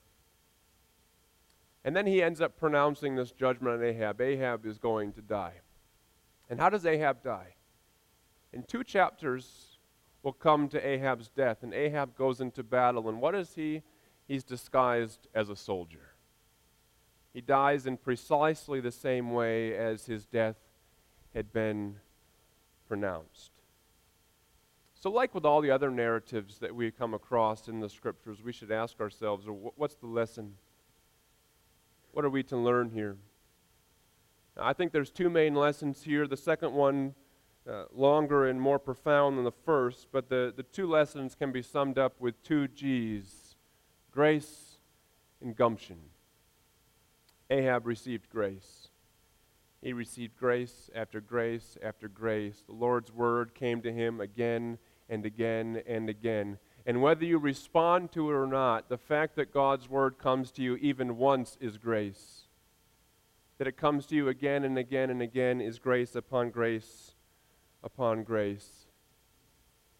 And 1.85 1.97
then 1.97 2.07
he 2.07 2.23
ends 2.23 2.40
up 2.40 2.57
pronouncing 2.59 3.16
this 3.16 3.33
judgment 3.33 3.77
on 3.77 3.85
Ahab. 3.85 4.21
Ahab 4.21 4.66
is 4.66 4.79
going 4.79 5.12
to 5.14 5.21
die. 5.21 5.55
And 6.49 6.61
how 6.61 6.71
does 6.71 6.87
Ahab 6.87 7.23
die? 7.23 7.55
In 8.53 8.62
two 8.62 8.85
chapters, 8.85 9.79
we'll 10.23 10.33
come 10.33 10.68
to 10.68 10.87
Ahab's 10.87 11.29
death. 11.29 11.62
And 11.62 11.75
Ahab 11.75 12.16
goes 12.16 12.40
into 12.40 12.62
battle. 12.62 13.09
And 13.09 13.21
what 13.21 13.35
is 13.35 13.55
he? 13.55 13.83
He's 14.29 14.45
disguised 14.45 15.27
as 15.35 15.49
a 15.49 15.57
soldier. 15.57 16.14
He 17.33 17.40
dies 17.40 17.87
in 17.87 17.97
precisely 17.97 18.81
the 18.81 18.92
same 18.92 19.33
way 19.33 19.75
as 19.77 20.07
his 20.07 20.27
death 20.27 20.57
had 21.35 21.53
been 21.53 21.97
pronounced. 22.87 23.51
So, 24.95 25.11
like 25.11 25.35
with 25.35 25.45
all 25.45 25.61
the 25.61 25.71
other 25.71 25.90
narratives 25.90 26.59
that 26.59 26.75
we 26.75 26.90
come 26.90 27.14
across 27.14 27.66
in 27.66 27.81
the 27.81 27.88
scriptures, 27.88 28.42
we 28.45 28.53
should 28.53 28.71
ask 28.71 29.01
ourselves 29.01 29.47
what's 29.49 29.97
the 29.97 30.07
lesson? 30.07 30.55
What 32.12 32.27
are 32.27 32.31
we 32.31 32.42
to 32.44 32.59
learn 32.59 32.90
here? 32.90 33.16
I 34.61 34.75
think 34.75 34.92
there's 34.92 35.11
two 35.11 35.31
main 35.31 35.55
lessons 35.55 36.03
here. 36.03 36.27
The 36.27 36.37
second 36.37 36.75
one, 36.75 37.14
uh, 37.68 37.85
longer 37.90 38.46
and 38.46 38.61
more 38.61 38.79
profound 38.79 39.38
than 39.38 39.44
the 39.44 39.53
first, 39.64 40.09
but 40.12 40.29
the, 40.29 40.53
the 40.55 40.62
two 40.62 40.87
lessons 40.87 41.35
can 41.35 41.53
be 41.53 41.62
summed 41.62 41.96
up 41.96 42.20
with 42.20 42.42
two 42.42 42.68
G's 42.68 43.57
grace 44.11 44.77
and 45.40 45.57
gumption. 45.57 45.96
Ahab 47.48 47.87
received 47.87 48.29
grace. 48.29 48.88
He 49.81 49.94
received 49.94 50.37
grace 50.37 50.90
after 50.94 51.18
grace 51.18 51.79
after 51.83 52.09
grace. 52.09 52.62
The 52.66 52.75
Lord's 52.75 53.11
word 53.11 53.55
came 53.55 53.81
to 53.81 53.92
him 53.92 54.20
again 54.20 54.77
and 55.09 55.25
again 55.25 55.83
and 55.87 56.11
again. 56.11 56.59
And 56.85 57.01
whether 57.01 57.25
you 57.25 57.38
respond 57.38 58.12
to 58.12 58.31
it 58.31 58.35
or 58.35 58.47
not, 58.47 58.88
the 58.88 58.99
fact 58.99 59.37
that 59.37 59.53
God's 59.53 59.88
word 59.88 60.18
comes 60.18 60.51
to 60.53 60.62
you 60.62 60.77
even 60.77 61.16
once 61.16 61.57
is 61.61 61.79
grace. 61.79 62.49
That 63.59 63.68
it 63.68 63.77
comes 63.77 64.07
to 64.07 64.16
you 64.16 64.29
again 64.29 64.64
and 64.64 64.77
again 64.77 65.11
and 65.11 65.23
again 65.23 65.61
is 65.61 65.79
grace 65.79 66.16
upon 66.16 66.51
grace 66.51 67.14
upon 67.85 68.25
grace. 68.25 68.87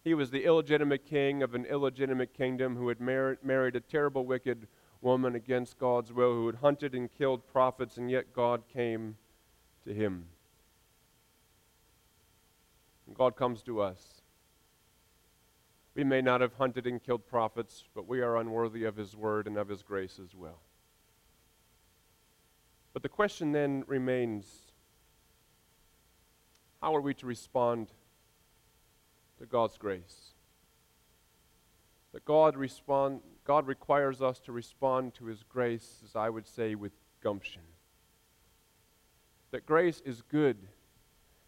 He 0.03 0.13
was 0.13 0.31
the 0.31 0.43
illegitimate 0.43 1.05
king 1.05 1.41
of 1.41 1.55
an 1.55 1.65
illegitimate 1.65 2.33
kingdom 2.33 2.75
who 2.75 2.89
had 2.89 2.99
mar- 2.99 3.37
married 3.41 3.75
a 3.75 3.79
terrible, 3.79 4.25
wicked 4.25 4.67
woman 5.01 5.35
against 5.35 5.79
God's 5.79 6.11
will, 6.11 6.33
who 6.33 6.47
had 6.47 6.57
hunted 6.57 6.93
and 6.93 7.11
killed 7.11 7.47
prophets, 7.47 7.97
and 7.97 8.11
yet 8.11 8.33
God 8.33 8.63
came 8.67 9.15
to 9.85 9.93
him. 9.93 10.25
And 13.07 13.15
God 13.15 13.35
comes 13.35 13.61
to 13.63 13.81
us. 13.81 14.22
We 15.95 16.03
may 16.03 16.21
not 16.21 16.41
have 16.41 16.55
hunted 16.55 16.87
and 16.87 17.01
killed 17.01 17.27
prophets, 17.27 17.83
but 17.93 18.07
we 18.07 18.21
are 18.21 18.37
unworthy 18.37 18.83
of 18.83 18.95
his 18.95 19.15
word 19.15 19.45
and 19.45 19.57
of 19.57 19.69
his 19.69 19.83
grace 19.83 20.19
as 20.21 20.35
well. 20.35 20.59
But 22.93 23.03
the 23.03 23.09
question 23.09 23.51
then 23.51 23.83
remains 23.87 24.45
how 26.81 26.95
are 26.95 27.01
we 27.01 27.13
to 27.15 27.25
respond 27.25 27.87
to 29.39 29.45
God's 29.45 29.77
grace? 29.77 30.33
That 32.11 32.25
God 32.25 32.57
respond 32.57 33.21
God 33.45 33.67
requires 33.67 34.21
us 34.21 34.39
to 34.41 34.51
respond 34.51 35.13
to 35.15 35.25
his 35.25 35.43
grace, 35.43 36.01
as 36.05 36.15
I 36.15 36.29
would 36.29 36.47
say, 36.47 36.75
with 36.75 36.93
gumption. 37.21 37.61
That 39.51 39.65
grace 39.65 40.01
is 40.05 40.21
good 40.21 40.57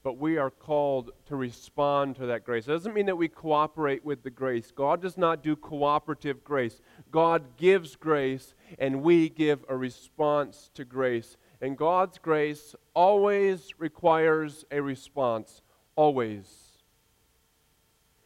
but 0.05 0.19
we 0.19 0.37
are 0.37 0.51
called 0.51 1.09
to 1.25 1.35
respond 1.35 2.15
to 2.15 2.27
that 2.27 2.43
grace. 2.45 2.67
It 2.67 2.71
doesn't 2.71 2.93
mean 2.93 3.07
that 3.07 3.17
we 3.17 3.27
cooperate 3.27 4.05
with 4.05 4.21
the 4.21 4.29
grace. 4.29 4.69
God 4.69 5.01
does 5.01 5.17
not 5.17 5.41
do 5.41 5.55
cooperative 5.55 6.43
grace. 6.43 6.79
God 7.09 7.57
gives 7.57 7.95
grace, 7.95 8.53
and 8.77 9.01
we 9.01 9.29
give 9.29 9.65
a 9.67 9.75
response 9.75 10.69
to 10.75 10.85
grace. 10.85 11.37
And 11.59 11.75
God's 11.75 12.19
grace 12.19 12.75
always 12.93 13.73
requires 13.79 14.63
a 14.69 14.79
response. 14.79 15.63
Always. 15.95 16.45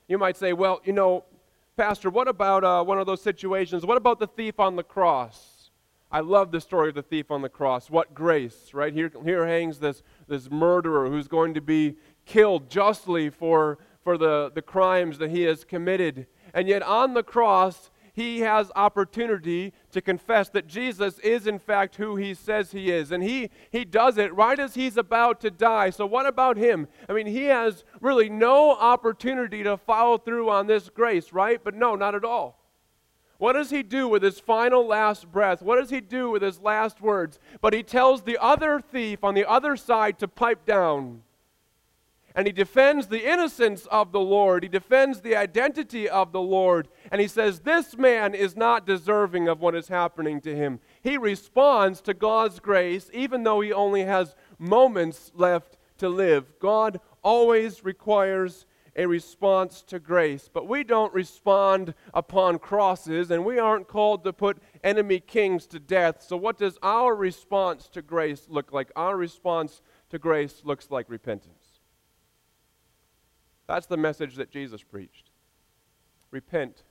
You 0.10 0.18
might 0.18 0.36
say, 0.36 0.52
well, 0.52 0.82
you 0.84 0.92
know, 0.92 1.24
Pastor, 1.78 2.10
what 2.10 2.28
about 2.28 2.66
uh, 2.66 2.84
one 2.84 3.00
of 3.00 3.06
those 3.06 3.22
situations? 3.22 3.86
What 3.86 3.96
about 3.96 4.20
the 4.20 4.28
thief 4.28 4.60
on 4.60 4.76
the 4.76 4.84
cross? 4.84 5.59
I 6.12 6.22
love 6.22 6.52
the 6.52 6.62
story 6.62 6.90
of 6.90 6.96
the 6.96 7.04
thief 7.04 7.30
on 7.30 7.42
the 7.42 7.50
cross. 7.50 7.90
What 7.90 8.16
grace, 8.16 8.74
right? 8.74 8.94
Here, 8.94 9.12
here 9.24 9.46
hangs 9.46 9.80
this, 9.80 10.02
this 10.28 10.50
murderer 10.50 11.08
who's 11.08 11.28
going 11.28 11.54
to 11.54 11.62
be 11.62 11.98
killed 12.26 12.70
justly 12.70 13.30
for, 13.30 13.78
for 14.04 14.18
the, 14.18 14.52
the 14.54 14.62
crimes 14.62 15.20
that 15.20 15.30
he 15.30 15.44
has 15.44 15.64
committed. 15.64 16.26
And 16.54 16.68
yet 16.68 16.82
on 16.82 17.14
the 17.14 17.22
cross, 17.22 17.92
he 18.14 18.40
has 18.40 18.72
opportunity 18.76 19.72
to 19.92 20.02
confess 20.02 20.50
that 20.50 20.68
Jesus 20.68 21.20
is 21.20 21.48
in 21.48 21.60
fact 21.60 21.96
who 21.96 22.16
he 22.16 22.34
says 22.34 22.72
he 22.72 22.92
is. 22.92 23.12
And 23.12 23.24
he, 23.24 23.50
he 23.72 23.86
does 23.86 24.18
it 24.18 24.34
right 24.34 24.60
as 24.60 24.74
he's 24.74 24.98
about 24.98 25.40
to 25.42 25.52
die. 25.52 25.92
So, 25.92 26.06
what 26.06 26.26
about 26.26 26.58
him? 26.58 26.88
I 27.08 27.14
mean, 27.14 27.28
he 27.28 27.46
has 27.46 27.86
really 28.02 28.30
no 28.30 28.72
opportunity 28.72 29.64
to 29.64 29.78
follow 29.78 30.18
through 30.18 30.50
on 30.50 30.68
this 30.68 30.90
grace, 30.90 31.32
right? 31.32 31.64
But 31.64 31.76
no, 31.76 31.96
not 31.96 32.16
at 32.16 32.26
all. 32.26 32.59
What 33.40 33.54
does 33.54 33.70
he 33.70 33.84
do 33.84 34.08
with 34.08 34.22
his 34.22 34.40
final 34.40 34.86
last 34.86 35.32
breath? 35.32 35.62
What 35.62 35.80
does 35.80 35.90
he 35.90 36.02
do 36.02 36.30
with 36.30 36.42
his 36.42 36.60
last 36.60 37.02
words? 37.02 37.40
But 37.62 37.74
he 37.74 37.84
tells 37.84 38.22
the 38.22 38.38
other 38.38 38.82
thief 38.82 39.24
on 39.24 39.34
the 39.34 39.50
other 39.50 39.78
side 39.78 40.20
to 40.20 40.28
pipe 40.28 40.66
down. 40.66 41.24
And 42.36 42.46
he 42.46 42.54
defends 42.54 43.08
the 43.08 43.30
innocence 43.30 43.86
of 43.88 44.12
the 44.12 44.20
Lord. 44.20 44.64
He 44.64 44.70
defends 44.70 45.22
the 45.22 45.38
identity 45.38 46.08
of 46.08 46.34
the 46.34 46.42
Lord. 46.42 46.90
And 47.14 47.22
he 47.22 47.28
says, 47.28 47.62
This 47.62 47.98
man 47.98 48.36
is 48.36 48.58
not 48.58 48.86
deserving 48.86 49.48
of 49.48 49.62
what 49.62 49.74
is 49.74 49.88
happening 49.88 50.42
to 50.42 50.54
him. 50.54 50.82
He 51.02 51.18
responds 51.18 52.02
to 52.02 52.14
God's 52.14 52.60
grace, 52.60 53.10
even 53.14 53.44
though 53.44 53.62
he 53.62 53.72
only 53.72 54.04
has 54.04 54.36
moments 54.58 55.32
left 55.34 55.78
to 55.98 56.10
live. 56.10 56.60
God 56.60 57.00
always 57.24 57.86
requires 57.86 58.66
a 58.96 59.06
response 59.06 59.82
to 59.84 60.00
grace. 60.00 60.50
But 60.52 60.68
we 60.68 60.84
don't 60.84 61.14
respond 61.14 61.94
upon 62.14 62.60
crosses, 62.60 63.32
and 63.32 63.46
we 63.46 63.60
aren't 63.60 63.88
called 63.88 64.24
to 64.24 64.34
put 64.34 64.58
enemy 64.84 65.20
kings 65.20 65.66
to 65.68 65.80
death. 65.80 66.22
So, 66.22 66.38
what 66.38 66.58
does 66.58 66.78
our 66.82 67.16
response 67.16 67.88
to 67.90 68.02
grace 68.02 68.48
look 68.50 68.72
like? 68.72 68.92
Our 68.96 69.18
response 69.18 69.82
to 70.10 70.20
grace 70.20 70.62
looks 70.64 70.90
like 70.90 71.10
repentance. 71.10 71.80
That's 73.68 73.88
the 73.88 73.98
message 73.98 74.36
that 74.36 74.50
Jesus 74.50 74.82
preached. 74.82 75.30
Repent, 76.32 76.84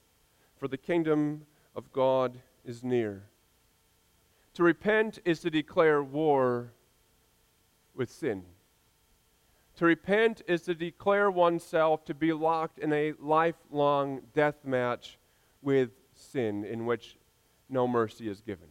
for 0.57 0.69
the 0.69 0.77
kingdom 0.77 1.47
of 1.75 1.93
God 1.93 2.41
is 2.65 2.85
near. 2.85 3.25
To 4.55 4.63
repent 4.63 5.19
is 5.25 5.41
to 5.41 5.51
declare 5.51 6.03
war 6.03 6.73
with 7.95 8.11
sin. 8.11 8.45
To 9.79 9.85
repent 9.85 10.43
is 10.49 10.63
to 10.63 10.75
declare 10.75 11.31
oneself 11.31 12.05
to 12.07 12.15
be 12.15 12.33
locked 12.33 12.81
in 12.81 12.93
a 12.93 13.13
lifelong 13.21 14.23
death 14.35 14.65
match 14.65 15.19
with 15.63 15.91
sin 16.15 16.65
in 16.65 16.85
which 16.85 17.17
no 17.69 17.87
mercy 17.87 18.29
is 18.29 18.41
given. 18.41 18.67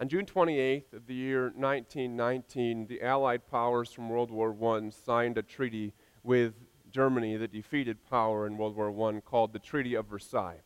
On 0.00 0.08
June 0.08 0.24
28th 0.24 0.94
of 0.94 1.06
the 1.06 1.14
year 1.14 1.52
1919, 1.54 2.86
the 2.86 3.02
Allied 3.02 3.46
powers 3.50 3.92
from 3.92 4.08
World 4.08 4.30
War 4.30 4.56
I 4.76 4.88
signed 4.88 5.36
a 5.36 5.42
treaty 5.42 5.92
with 6.22 6.54
Germany, 6.90 7.36
the 7.36 7.46
defeated 7.46 7.98
power 8.08 8.46
in 8.46 8.56
World 8.56 8.76
War 8.76 9.10
I, 9.10 9.20
called 9.20 9.52
the 9.52 9.58
Treaty 9.58 9.94
of 9.94 10.06
Versailles. 10.06 10.62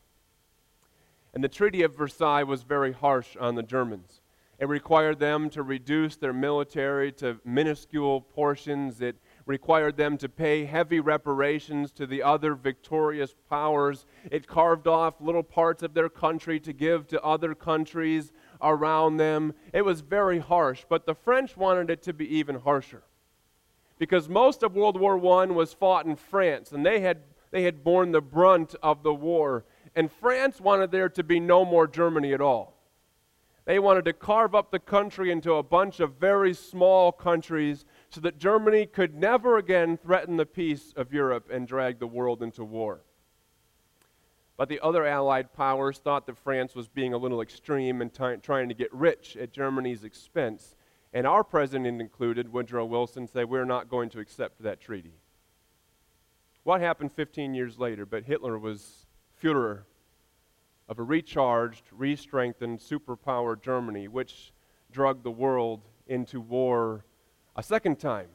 And 1.34 1.42
the 1.42 1.48
Treaty 1.48 1.82
of 1.82 1.96
Versailles 1.96 2.44
was 2.44 2.62
very 2.62 2.92
harsh 2.92 3.36
on 3.40 3.56
the 3.56 3.64
Germans. 3.64 4.20
It 4.64 4.68
required 4.68 5.18
them 5.18 5.50
to 5.50 5.62
reduce 5.62 6.16
their 6.16 6.32
military 6.32 7.12
to 7.12 7.38
minuscule 7.44 8.22
portions. 8.22 9.02
It 9.02 9.16
required 9.44 9.98
them 9.98 10.16
to 10.16 10.26
pay 10.26 10.64
heavy 10.64 11.00
reparations 11.00 11.92
to 11.92 12.06
the 12.06 12.22
other 12.22 12.54
victorious 12.54 13.34
powers. 13.50 14.06
It 14.30 14.46
carved 14.46 14.88
off 14.88 15.20
little 15.20 15.42
parts 15.42 15.82
of 15.82 15.92
their 15.92 16.08
country 16.08 16.58
to 16.60 16.72
give 16.72 17.06
to 17.08 17.20
other 17.20 17.54
countries 17.54 18.32
around 18.62 19.18
them. 19.18 19.52
It 19.74 19.84
was 19.84 20.00
very 20.00 20.38
harsh, 20.38 20.86
but 20.88 21.04
the 21.04 21.14
French 21.14 21.58
wanted 21.58 21.90
it 21.90 22.00
to 22.04 22.14
be 22.14 22.34
even 22.34 22.60
harsher. 22.60 23.02
Because 23.98 24.30
most 24.30 24.62
of 24.62 24.74
World 24.74 24.98
War 24.98 25.18
I 25.42 25.44
was 25.44 25.74
fought 25.74 26.06
in 26.06 26.16
France, 26.16 26.72
and 26.72 26.86
they 26.86 27.00
had, 27.00 27.18
they 27.50 27.64
had 27.64 27.84
borne 27.84 28.12
the 28.12 28.22
brunt 28.22 28.74
of 28.82 29.02
the 29.02 29.12
war. 29.12 29.66
And 29.94 30.10
France 30.10 30.58
wanted 30.58 30.90
there 30.90 31.10
to 31.10 31.22
be 31.22 31.38
no 31.38 31.66
more 31.66 31.86
Germany 31.86 32.32
at 32.32 32.40
all. 32.40 32.73
They 33.66 33.78
wanted 33.78 34.04
to 34.04 34.12
carve 34.12 34.54
up 34.54 34.70
the 34.70 34.78
country 34.78 35.30
into 35.30 35.54
a 35.54 35.62
bunch 35.62 36.00
of 36.00 36.16
very 36.16 36.52
small 36.52 37.12
countries 37.12 37.86
so 38.10 38.20
that 38.20 38.38
Germany 38.38 38.84
could 38.84 39.14
never 39.14 39.56
again 39.56 39.96
threaten 39.96 40.36
the 40.36 40.44
peace 40.44 40.92
of 40.96 41.14
Europe 41.14 41.48
and 41.50 41.66
drag 41.66 41.98
the 41.98 42.06
world 42.06 42.42
into 42.42 42.62
war. 42.62 43.00
But 44.56 44.68
the 44.68 44.80
other 44.80 45.06
Allied 45.06 45.52
powers 45.54 45.98
thought 45.98 46.26
that 46.26 46.38
France 46.38 46.74
was 46.74 46.88
being 46.88 47.14
a 47.14 47.18
little 47.18 47.40
extreme 47.40 48.02
and 48.02 48.12
trying 48.12 48.68
to 48.68 48.74
get 48.74 48.92
rich 48.92 49.36
at 49.36 49.52
Germany's 49.52 50.04
expense. 50.04 50.76
And 51.12 51.26
our 51.26 51.42
president 51.42 52.00
included, 52.00 52.52
Woodrow 52.52 52.84
Wilson, 52.84 53.26
said, 53.26 53.48
We're 53.48 53.64
not 53.64 53.88
going 53.88 54.10
to 54.10 54.20
accept 54.20 54.62
that 54.62 54.80
treaty. 54.80 55.14
What 56.64 56.80
happened 56.80 57.12
15 57.12 57.54
years 57.54 57.78
later? 57.78 58.06
But 58.06 58.24
Hitler 58.24 58.58
was 58.58 59.06
Fuhrer 59.42 59.84
of 60.88 60.98
a 60.98 61.02
recharged, 61.02 61.84
re 61.92 62.16
strengthened 62.16 62.78
superpower 62.78 63.60
Germany, 63.60 64.08
which 64.08 64.52
drug 64.90 65.22
the 65.22 65.30
world 65.30 65.82
into 66.06 66.40
war 66.40 67.04
a 67.56 67.62
second 67.62 67.98
time. 67.98 68.28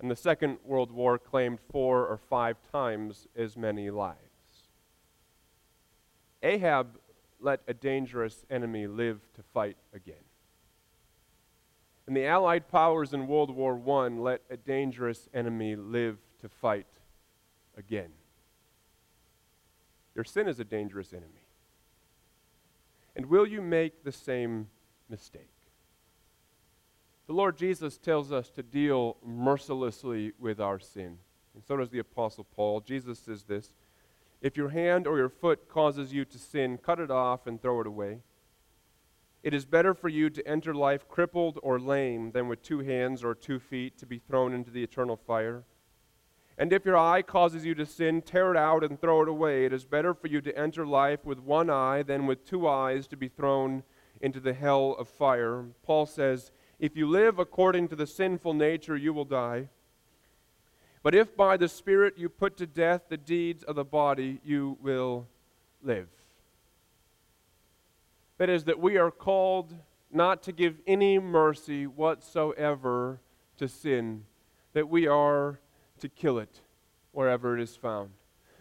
And 0.00 0.10
the 0.10 0.16
Second 0.16 0.58
World 0.64 0.90
War 0.90 1.18
claimed 1.18 1.60
four 1.70 2.06
or 2.06 2.18
five 2.18 2.56
times 2.70 3.26
as 3.36 3.56
many 3.56 3.90
lives. 3.90 4.18
Ahab 6.42 6.98
let 7.40 7.60
a 7.66 7.74
dangerous 7.74 8.44
enemy 8.50 8.86
live 8.86 9.20
to 9.34 9.42
fight 9.42 9.76
again. 9.94 10.24
And 12.06 12.16
the 12.16 12.26
Allied 12.26 12.68
powers 12.68 13.14
in 13.14 13.26
World 13.26 13.50
War 13.50 13.80
I 14.02 14.08
let 14.08 14.42
a 14.50 14.56
dangerous 14.56 15.28
enemy 15.32 15.74
live 15.74 16.18
to 16.40 16.48
fight 16.48 16.86
again. 17.76 18.10
Your 20.14 20.24
sin 20.24 20.48
is 20.48 20.60
a 20.60 20.64
dangerous 20.64 21.12
enemy. 21.12 21.48
And 23.16 23.26
will 23.26 23.46
you 23.46 23.60
make 23.60 24.04
the 24.04 24.12
same 24.12 24.68
mistake? 25.08 25.50
The 27.26 27.32
Lord 27.32 27.56
Jesus 27.56 27.96
tells 27.96 28.32
us 28.32 28.50
to 28.50 28.62
deal 28.62 29.16
mercilessly 29.24 30.32
with 30.38 30.60
our 30.60 30.78
sin. 30.78 31.18
And 31.54 31.64
so 31.64 31.76
does 31.76 31.90
the 31.90 32.00
Apostle 32.00 32.44
Paul. 32.44 32.80
Jesus 32.80 33.18
says 33.18 33.44
this 33.44 33.72
If 34.42 34.56
your 34.56 34.70
hand 34.70 35.06
or 35.06 35.16
your 35.16 35.28
foot 35.28 35.68
causes 35.68 36.12
you 36.12 36.24
to 36.26 36.38
sin, 36.38 36.78
cut 36.78 37.00
it 37.00 37.10
off 37.10 37.46
and 37.46 37.60
throw 37.60 37.80
it 37.80 37.86
away. 37.86 38.18
It 39.42 39.54
is 39.54 39.64
better 39.64 39.94
for 39.94 40.08
you 40.08 40.30
to 40.30 40.48
enter 40.48 40.74
life 40.74 41.08
crippled 41.08 41.58
or 41.62 41.78
lame 41.78 42.32
than 42.32 42.48
with 42.48 42.62
two 42.62 42.80
hands 42.80 43.22
or 43.22 43.34
two 43.34 43.58
feet 43.58 43.98
to 43.98 44.06
be 44.06 44.18
thrown 44.18 44.54
into 44.54 44.70
the 44.70 44.82
eternal 44.82 45.16
fire. 45.16 45.64
And 46.56 46.72
if 46.72 46.84
your 46.84 46.96
eye 46.96 47.22
causes 47.22 47.64
you 47.64 47.74
to 47.74 47.86
sin, 47.86 48.22
tear 48.22 48.52
it 48.52 48.56
out 48.56 48.84
and 48.84 49.00
throw 49.00 49.22
it 49.22 49.28
away. 49.28 49.64
It 49.64 49.72
is 49.72 49.84
better 49.84 50.14
for 50.14 50.28
you 50.28 50.40
to 50.42 50.56
enter 50.56 50.86
life 50.86 51.24
with 51.24 51.40
one 51.40 51.68
eye 51.68 52.02
than 52.02 52.26
with 52.26 52.46
two 52.46 52.68
eyes 52.68 53.08
to 53.08 53.16
be 53.16 53.28
thrown 53.28 53.82
into 54.20 54.38
the 54.38 54.54
hell 54.54 54.94
of 54.98 55.08
fire. 55.08 55.64
Paul 55.82 56.06
says, 56.06 56.52
If 56.78 56.96
you 56.96 57.08
live 57.08 57.38
according 57.38 57.88
to 57.88 57.96
the 57.96 58.06
sinful 58.06 58.54
nature, 58.54 58.96
you 58.96 59.12
will 59.12 59.24
die. 59.24 59.68
But 61.02 61.14
if 61.14 61.36
by 61.36 61.56
the 61.56 61.68
Spirit 61.68 62.14
you 62.16 62.28
put 62.28 62.56
to 62.58 62.66
death 62.66 63.02
the 63.08 63.16
deeds 63.16 63.64
of 63.64 63.74
the 63.76 63.84
body, 63.84 64.40
you 64.44 64.78
will 64.80 65.26
live. 65.82 66.08
That 68.38 68.48
is, 68.48 68.64
that 68.64 68.80
we 68.80 68.96
are 68.96 69.10
called 69.10 69.74
not 70.10 70.42
to 70.44 70.52
give 70.52 70.76
any 70.86 71.18
mercy 71.18 71.86
whatsoever 71.86 73.20
to 73.58 73.68
sin, 73.68 74.24
that 74.72 74.88
we 74.88 75.06
are 75.06 75.58
to 76.00 76.08
kill 76.08 76.38
it 76.38 76.60
wherever 77.12 77.56
it 77.56 77.62
is 77.62 77.76
found. 77.76 78.10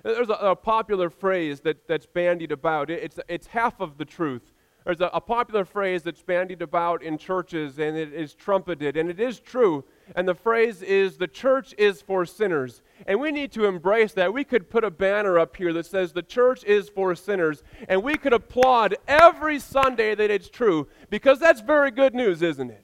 There's 0.04 0.30
a, 0.30 0.34
a 0.34 0.56
popular 0.56 1.10
phrase 1.10 1.62
that, 1.62 1.88
that's 1.88 2.06
bandied 2.06 2.52
about. 2.52 2.90
It, 2.90 3.04
it's, 3.04 3.20
it's 3.28 3.48
half 3.48 3.80
of 3.80 3.98
the 3.98 4.06
truth. 4.06 4.52
There's 4.86 5.00
a, 5.00 5.10
a 5.14 5.22
popular 5.22 5.64
phrase 5.64 6.04
that's 6.04 6.22
bandied 6.22 6.62
about 6.62 7.04
in 7.04 7.18
churches 7.18 7.80
and 7.80 7.96
it 7.98 8.14
is 8.14 8.34
trumpeted, 8.34 8.98
and 8.98 9.10
it 9.10 9.20
is 9.20 9.40
true. 9.40 9.86
And 10.16 10.28
the 10.28 10.36
phrase 10.36 10.82
is, 10.82 11.18
the 11.18 11.28
church 11.28 11.74
is 11.78 12.02
for 12.02 12.26
sinners. 12.26 12.82
And 13.08 13.22
we 13.22 13.32
need 13.32 13.54
to 13.54 13.66
embrace 13.66 14.12
that. 14.14 14.34
We 14.34 14.44
could 14.44 14.70
put 14.70 14.84
a 14.84 14.92
banner 14.92 15.40
up 15.40 15.56
here 15.56 15.72
that 15.74 15.86
says, 15.86 16.12
the 16.12 16.22
church 16.22 16.66
is 16.66 16.90
for 16.90 17.16
sinners. 17.16 17.64
And 17.88 18.04
we 18.04 18.16
could 18.16 18.34
applaud 18.34 18.96
every 19.08 19.60
Sunday 19.60 20.16
that 20.16 20.30
it's 20.30 20.50
true, 20.50 20.90
because 21.10 21.40
that's 21.40 21.62
very 21.62 21.92
good 21.92 22.14
news, 22.14 22.42
isn't 22.42 22.70
it? 22.70 22.83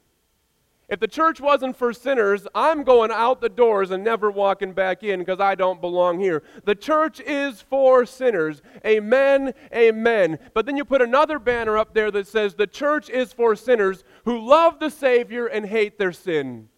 If 0.90 1.00
the 1.00 1.08
church 1.08 1.40
wasn't 1.40 1.78
for 1.78 1.94
sinners, 1.94 2.48
I'm 2.56 2.84
going 2.84 3.12
out 3.12 3.42
the 3.42 3.50
doors 3.50 3.92
and 3.92 4.04
never 4.04 4.32
walking 4.32 4.74
back 4.74 5.04
in 5.04 5.20
because 5.20 5.40
I 5.40 5.54
don't 5.54 5.80
belong 5.80 6.20
here. 6.20 6.42
The 6.66 6.74
church 6.74 7.20
is 7.20 7.62
for 7.62 8.08
sinners. 8.08 8.64
Amen, 8.84 9.54
amen. 9.74 10.40
But 10.56 10.66
then 10.66 10.78
you 10.78 10.86
put 10.86 11.04
another 11.04 11.38
banner 11.38 11.78
up 11.78 11.94
there 11.94 12.10
that 12.10 12.28
says 12.28 12.56
the 12.56 12.66
church 12.66 13.08
is 13.08 13.32
for 13.32 13.56
sinners 13.56 14.04
who 14.26 14.40
love 14.40 14.80
the 14.80 14.90
Savior 14.90 15.46
and 15.46 15.68
hate 15.68 16.00
their 16.00 16.12
sin. 16.12 16.70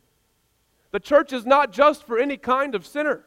The 0.91 0.99
church 0.99 1.31
is 1.31 1.45
not 1.45 1.71
just 1.71 2.05
for 2.05 2.19
any 2.19 2.35
kind 2.35 2.75
of 2.75 2.85
sinner. 2.85 3.23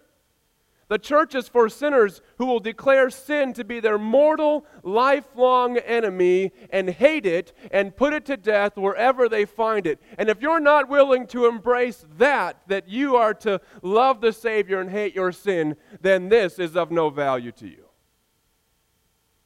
The 0.89 0.99
church 0.99 1.35
is 1.35 1.49
for 1.49 1.69
sinners 1.69 2.21
who 2.37 2.47
will 2.47 2.61
declare 2.61 3.09
sin 3.09 3.55
to 3.55 3.65
be 3.65 3.81
their 3.81 3.99
mortal, 3.99 4.67
lifelong 4.83 5.79
enemy 5.79 6.53
and 6.71 6.91
hate 6.91 7.25
it 7.25 7.53
and 7.71 7.97
put 7.97 8.13
it 8.13 8.27
to 8.27 8.37
death 8.37 8.77
wherever 8.77 9.29
they 9.29 9.47
find 9.47 9.87
it. 9.87 10.01
And 10.19 10.29
if 10.29 10.43
you're 10.43 10.61
not 10.61 10.89
willing 10.89 11.27
to 11.29 11.47
embrace 11.47 12.05
that, 12.19 12.61
that 12.69 12.89
you 12.89 13.17
are 13.17 13.35
to 13.35 13.61
love 13.83 14.21
the 14.21 14.33
Savior 14.33 14.81
and 14.81 14.91
hate 14.91 15.15
your 15.15 15.33
sin, 15.33 15.77
then 16.03 16.29
this 16.29 16.59
is 16.59 16.77
of 16.77 16.91
no 16.91 17.09
value 17.09 17.53
to 17.53 17.67
you. 17.67 17.87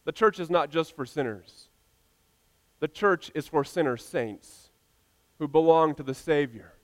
The 0.04 0.12
church 0.12 0.40
is 0.40 0.50
not 0.50 0.70
just 0.70 0.96
for 0.96 1.06
sinners, 1.06 1.68
the 2.80 2.88
church 2.88 3.30
is 3.34 3.46
for 3.46 3.64
sinner 3.64 3.96
saints 3.96 4.70
who 5.38 5.46
belong 5.46 5.94
to 5.96 6.02
the 6.02 6.14
Savior 6.14 6.74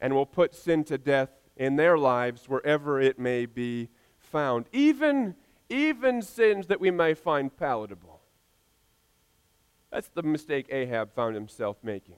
and 0.00 0.14
will 0.14 0.26
put 0.26 0.54
sin 0.54 0.84
to 0.84 0.98
death 0.98 1.30
in 1.56 1.76
their 1.76 1.98
lives 1.98 2.48
wherever 2.48 3.00
it 3.00 3.18
may 3.18 3.46
be 3.46 3.88
found, 4.18 4.66
even, 4.72 5.34
even 5.68 6.22
sins 6.22 6.66
that 6.66 6.80
we 6.80 6.90
may 6.90 7.14
find 7.14 7.56
palatable. 7.56 8.20
That's 9.90 10.08
the 10.08 10.22
mistake 10.22 10.66
Ahab 10.70 11.14
found 11.14 11.34
himself 11.34 11.76
making. 11.82 12.16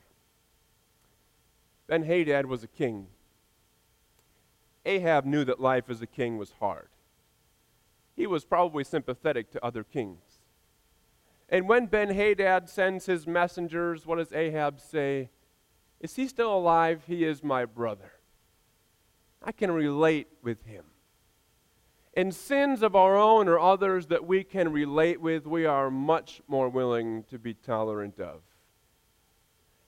Ben 1.86 2.04
Hadad 2.04 2.46
was 2.46 2.62
a 2.62 2.68
king. 2.68 3.08
Ahab 4.86 5.24
knew 5.24 5.44
that 5.44 5.60
life 5.60 5.90
as 5.90 6.00
a 6.00 6.06
king 6.06 6.38
was 6.38 6.52
hard. 6.60 6.88
He 8.14 8.26
was 8.26 8.44
probably 8.44 8.84
sympathetic 8.84 9.50
to 9.50 9.64
other 9.64 9.82
kings. 9.82 10.40
And 11.48 11.68
when 11.68 11.86
Ben 11.86 12.10
Hadad 12.10 12.68
sends 12.68 13.06
his 13.06 13.26
messengers, 13.26 14.06
what 14.06 14.18
does 14.18 14.32
Ahab 14.32 14.80
say? 14.80 15.30
Is 16.00 16.16
he 16.16 16.28
still 16.28 16.54
alive? 16.54 17.02
He 17.06 17.24
is 17.24 17.42
my 17.42 17.64
brother. 17.64 18.12
I 19.44 19.52
can 19.52 19.70
relate 19.70 20.28
with 20.42 20.64
him. 20.64 20.84
In 22.14 22.32
sins 22.32 22.82
of 22.82 22.96
our 22.96 23.16
own 23.16 23.46
or 23.46 23.58
others 23.58 24.06
that 24.06 24.24
we 24.24 24.42
can 24.42 24.72
relate 24.72 25.20
with, 25.20 25.46
we 25.46 25.66
are 25.66 25.90
much 25.90 26.40
more 26.48 26.68
willing 26.68 27.24
to 27.24 27.38
be 27.38 27.52
tolerant 27.52 28.18
of. 28.18 28.40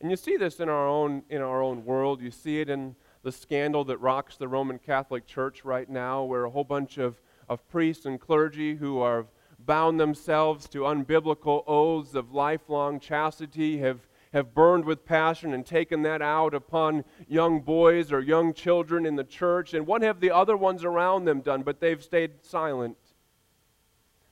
And 0.01 0.11
you 0.11 0.17
see 0.17 0.37
this 0.37 0.61
in 0.61 0.69
our 0.69 0.87
own, 0.87 1.23
in 1.31 1.41
our 1.41 1.63
own 1.63 1.85
world. 1.87 2.21
You 2.21 2.31
see 2.31 2.61
it 2.61 2.69
in 2.69 2.97
the 3.23 3.33
scandal 3.33 3.85
that 3.85 3.99
rocks 3.99 4.37
the 4.37 4.49
Roman 4.49 4.79
Catholic 4.79 5.27
Church 5.27 5.65
right 5.65 5.89
now, 5.89 6.23
where 6.23 6.45
a 6.45 6.51
whole 6.51 6.65
bunch 6.65 6.99
of, 6.99 7.23
of 7.49 7.67
priests 7.69 8.05
and 8.05 8.21
clergy 8.21 8.77
who 8.77 8.99
are 8.99 9.27
bound 9.59 9.99
themselves 9.99 10.69
to 10.69 10.81
unbiblical 10.81 11.65
oaths 11.67 12.15
of 12.15 12.33
lifelong 12.33 13.01
chastity 13.01 13.79
have 13.79 14.07
have 14.33 14.55
burned 14.55 14.85
with 14.85 15.05
passion 15.05 15.55
and 15.55 15.65
taken 15.65 16.03
that 16.03 16.21
out 16.21 16.55
upon 16.55 17.05
young 17.29 17.61
boys 17.61 18.13
or 18.13 18.21
young 18.21 18.53
children 18.53 19.07
in 19.07 19.17
the 19.17 19.25
church. 19.25 19.75
And 19.75 19.87
what 19.87 20.03
have 20.03 20.21
the 20.21 20.31
other 20.31 20.57
ones 20.57 20.85
around 20.85 21.25
them 21.25 21.41
done? 21.41 21.63
But 21.63 21.81
they've 21.81 22.03
stayed 22.03 22.45
silent. 22.45 22.97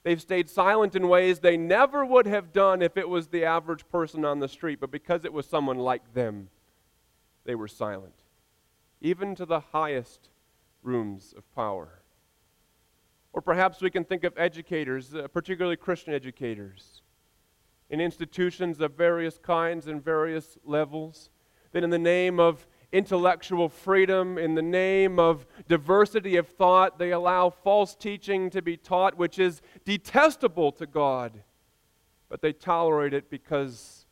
They've 0.02 0.20
stayed 0.20 0.50
silent 0.50 0.94
in 0.94 1.08
ways 1.08 1.38
they 1.38 1.56
never 1.56 2.04
would 2.04 2.26
have 2.26 2.52
done 2.52 2.82
if 2.82 2.96
it 2.96 3.08
was 3.08 3.28
the 3.28 3.44
average 3.44 3.88
person 3.88 4.24
on 4.24 4.38
the 4.38 4.48
street, 4.48 4.78
but 4.78 4.90
because 4.90 5.24
it 5.24 5.32
was 5.32 5.46
someone 5.46 5.78
like 5.78 6.12
them, 6.12 6.50
they 7.44 7.54
were 7.54 7.68
silent. 7.68 8.14
Even 9.00 9.34
to 9.34 9.46
the 9.46 9.60
highest 9.60 10.28
rooms 10.82 11.32
of 11.36 11.54
power. 11.54 12.02
Or 13.32 13.40
perhaps 13.40 13.80
we 13.80 13.90
can 13.90 14.04
think 14.04 14.24
of 14.24 14.34
educators, 14.36 15.14
uh, 15.14 15.26
particularly 15.28 15.76
Christian 15.76 16.12
educators, 16.12 17.02
in 17.90 18.00
institutions 18.00 18.80
of 18.80 18.94
various 18.94 19.38
kinds 19.38 19.86
and 19.86 20.02
various 20.02 20.58
levels, 20.64 21.30
that 21.72 21.84
in 21.84 21.90
the 21.90 21.98
name 21.98 22.40
of 22.40 22.66
intellectual 22.92 23.68
freedom, 23.68 24.38
in 24.38 24.54
the 24.54 24.62
name 24.62 25.18
of 25.18 25.46
diversity 25.68 26.36
of 26.36 26.48
thought, 26.48 26.98
they 26.98 27.10
allow 27.10 27.50
false 27.50 27.94
teaching 27.94 28.48
to 28.50 28.62
be 28.62 28.76
taught, 28.76 29.18
which 29.18 29.38
is 29.38 29.60
detestable 29.84 30.70
to 30.70 30.86
God. 30.86 31.42
But 32.28 32.40
they 32.40 32.52
tolerate 32.52 33.12
it 33.12 33.28
because 33.30 34.06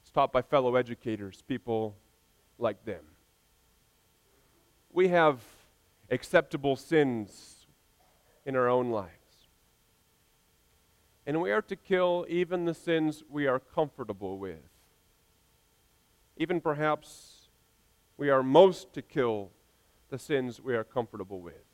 it's 0.00 0.10
taught 0.10 0.32
by 0.32 0.42
fellow 0.42 0.76
educators, 0.76 1.42
people 1.46 1.96
like 2.58 2.84
them. 2.84 3.04
We 4.92 5.08
have 5.08 5.40
acceptable 6.10 6.76
sins 6.76 7.66
in 8.46 8.54
our 8.54 8.68
own 8.68 8.90
life. 8.90 9.21
And 11.26 11.40
we 11.40 11.52
are 11.52 11.62
to 11.62 11.76
kill 11.76 12.26
even 12.28 12.64
the 12.64 12.74
sins 12.74 13.22
we 13.28 13.46
are 13.46 13.60
comfortable 13.60 14.38
with. 14.38 14.58
Even 16.36 16.60
perhaps 16.60 17.48
we 18.16 18.30
are 18.30 18.42
most 18.42 18.92
to 18.94 19.02
kill 19.02 19.50
the 20.08 20.18
sins 20.18 20.60
we 20.60 20.74
are 20.74 20.84
comfortable 20.84 21.40
with. 21.40 21.64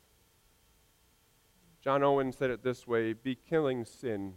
John 1.81 2.03
Owen 2.03 2.31
said 2.31 2.49
it 2.49 2.63
this 2.63 2.85
way 2.85 3.13
Be 3.13 3.35
killing 3.35 3.85
sin, 3.85 4.33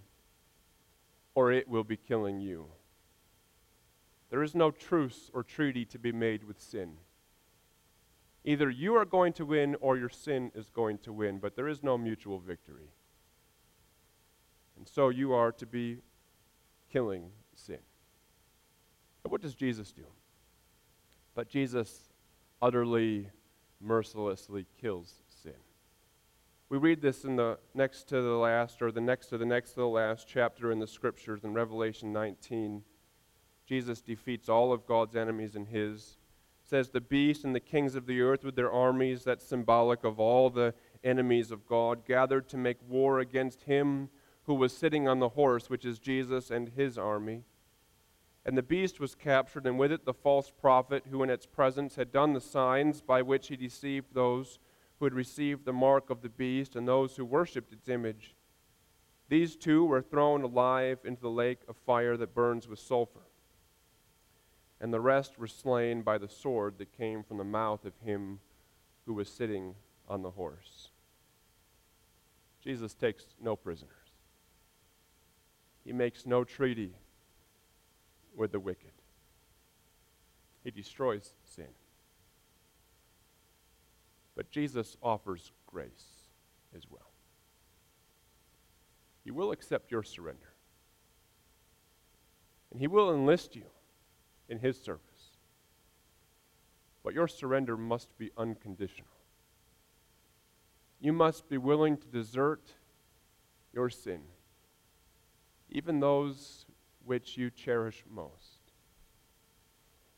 or 1.34 1.52
it 1.52 1.68
will 1.68 1.84
be 1.84 1.96
killing 1.96 2.40
you. 2.40 2.66
There 4.30 4.42
is 4.42 4.54
no 4.54 4.70
truce 4.70 5.30
or 5.34 5.42
treaty 5.42 5.84
to 5.86 5.98
be 5.98 6.12
made 6.12 6.44
with 6.44 6.60
sin. 6.60 6.94
Either 8.44 8.70
you 8.70 8.96
are 8.96 9.04
going 9.04 9.32
to 9.34 9.44
win 9.44 9.76
or 9.80 9.96
your 9.96 10.08
sin 10.08 10.50
is 10.54 10.70
going 10.70 10.98
to 10.98 11.12
win, 11.12 11.38
but 11.38 11.54
there 11.54 11.68
is 11.68 11.82
no 11.82 11.98
mutual 11.98 12.38
victory. 12.38 12.90
And 14.76 14.88
so 14.88 15.08
you 15.08 15.32
are 15.32 15.52
to 15.52 15.66
be 15.66 15.98
killing 16.90 17.30
sin. 17.54 17.78
But 19.22 19.32
what 19.32 19.40
does 19.40 19.54
Jesus 19.54 19.92
do? 19.92 20.04
But 21.34 21.48
Jesus 21.48 22.10
utterly, 22.60 23.28
mercilessly 23.80 24.66
kills 24.80 25.22
sin. 25.42 25.54
We 26.68 26.78
read 26.78 27.02
this 27.02 27.24
in 27.24 27.36
the 27.36 27.58
next 27.74 28.08
to 28.08 28.22
the 28.22 28.30
last, 28.30 28.80
or 28.80 28.90
the 28.90 29.00
next 29.00 29.26
to 29.26 29.38
the 29.38 29.44
next 29.44 29.70
to 29.70 29.80
the 29.80 29.86
last 29.86 30.26
chapter 30.26 30.72
in 30.72 30.78
the 30.78 30.86
scriptures 30.86 31.44
in 31.44 31.52
Revelation 31.52 32.12
19. 32.12 32.82
Jesus 33.66 34.00
defeats 34.00 34.48
all 34.48 34.72
of 34.72 34.86
God's 34.86 35.16
enemies 35.16 35.54
and 35.54 35.68
his. 35.68 36.16
says 36.62 36.88
the 36.88 37.00
beast 37.00 37.44
and 37.44 37.54
the 37.54 37.60
kings 37.60 37.94
of 37.94 38.06
the 38.06 38.20
earth 38.20 38.44
with 38.44 38.56
their 38.56 38.72
armies, 38.72 39.24
that's 39.24 39.44
symbolic 39.46 40.04
of 40.04 40.18
all 40.18 40.48
the 40.48 40.72
enemies 41.04 41.50
of 41.50 41.66
God, 41.66 42.06
gathered 42.06 42.48
to 42.48 42.56
make 42.56 42.78
war 42.88 43.18
against 43.18 43.64
him 43.64 44.08
who 44.46 44.54
was 44.54 44.76
sitting 44.76 45.06
on 45.06 45.18
the 45.18 45.30
horse, 45.30 45.70
which 45.70 45.84
is 45.84 45.98
Jesus 45.98 46.50
and 46.50 46.70
his 46.70 46.98
army. 46.98 47.42
And 48.44 48.58
the 48.58 48.62
beast 48.62 48.98
was 48.98 49.14
captured, 49.14 49.66
and 49.66 49.78
with 49.78 49.92
it 49.92 50.04
the 50.04 50.12
false 50.12 50.50
prophet, 50.50 51.04
who 51.10 51.22
in 51.22 51.30
its 51.30 51.46
presence 51.46 51.94
had 51.94 52.10
done 52.10 52.32
the 52.32 52.40
signs 52.40 53.00
by 53.00 53.22
which 53.22 53.48
he 53.48 53.56
deceived 53.56 54.14
those 54.14 54.58
who 54.98 55.06
had 55.06 55.14
received 55.14 55.64
the 55.64 55.72
mark 55.72 56.10
of 56.10 56.22
the 56.22 56.28
beast 56.28 56.74
and 56.74 56.86
those 56.86 57.16
who 57.16 57.24
worshipped 57.24 57.72
its 57.72 57.88
image. 57.88 58.34
These 59.28 59.56
two 59.56 59.84
were 59.84 60.02
thrown 60.02 60.42
alive 60.42 60.98
into 61.04 61.22
the 61.22 61.30
lake 61.30 61.60
of 61.68 61.76
fire 61.76 62.16
that 62.16 62.34
burns 62.34 62.68
with 62.68 62.78
sulfur. 62.78 63.26
And 64.80 64.92
the 64.92 65.00
rest 65.00 65.38
were 65.38 65.46
slain 65.46 66.02
by 66.02 66.18
the 66.18 66.28
sword 66.28 66.78
that 66.78 66.96
came 66.96 67.22
from 67.22 67.38
the 67.38 67.44
mouth 67.44 67.84
of 67.84 67.92
him 68.04 68.40
who 69.06 69.14
was 69.14 69.28
sitting 69.28 69.76
on 70.08 70.22
the 70.22 70.30
horse. 70.30 70.90
Jesus 72.62 72.94
takes 72.94 73.24
no 73.40 73.56
prisoners. 73.56 74.01
He 75.84 75.92
makes 75.92 76.26
no 76.26 76.44
treaty 76.44 76.94
with 78.36 78.52
the 78.52 78.60
wicked. 78.60 78.92
He 80.64 80.70
destroys 80.70 81.34
sin. 81.44 81.66
But 84.36 84.50
Jesus 84.50 84.96
offers 85.02 85.52
grace 85.66 86.28
as 86.74 86.84
well. 86.88 87.10
He 89.24 89.30
will 89.30 89.52
accept 89.52 89.90
your 89.90 90.02
surrender. 90.02 90.52
And 92.70 92.80
He 92.80 92.86
will 92.86 93.12
enlist 93.12 93.54
you 93.54 93.64
in 94.48 94.58
His 94.58 94.80
service. 94.80 95.02
But 97.04 97.14
your 97.14 97.28
surrender 97.28 97.76
must 97.76 98.16
be 98.18 98.30
unconditional. 98.36 99.10
You 101.00 101.12
must 101.12 101.48
be 101.48 101.58
willing 101.58 101.96
to 101.96 102.06
desert 102.06 102.62
your 103.72 103.90
sin, 103.90 104.20
even 105.72 106.00
those 106.00 106.66
which 107.04 107.36
you 107.36 107.50
cherish 107.50 108.04
most. 108.10 108.60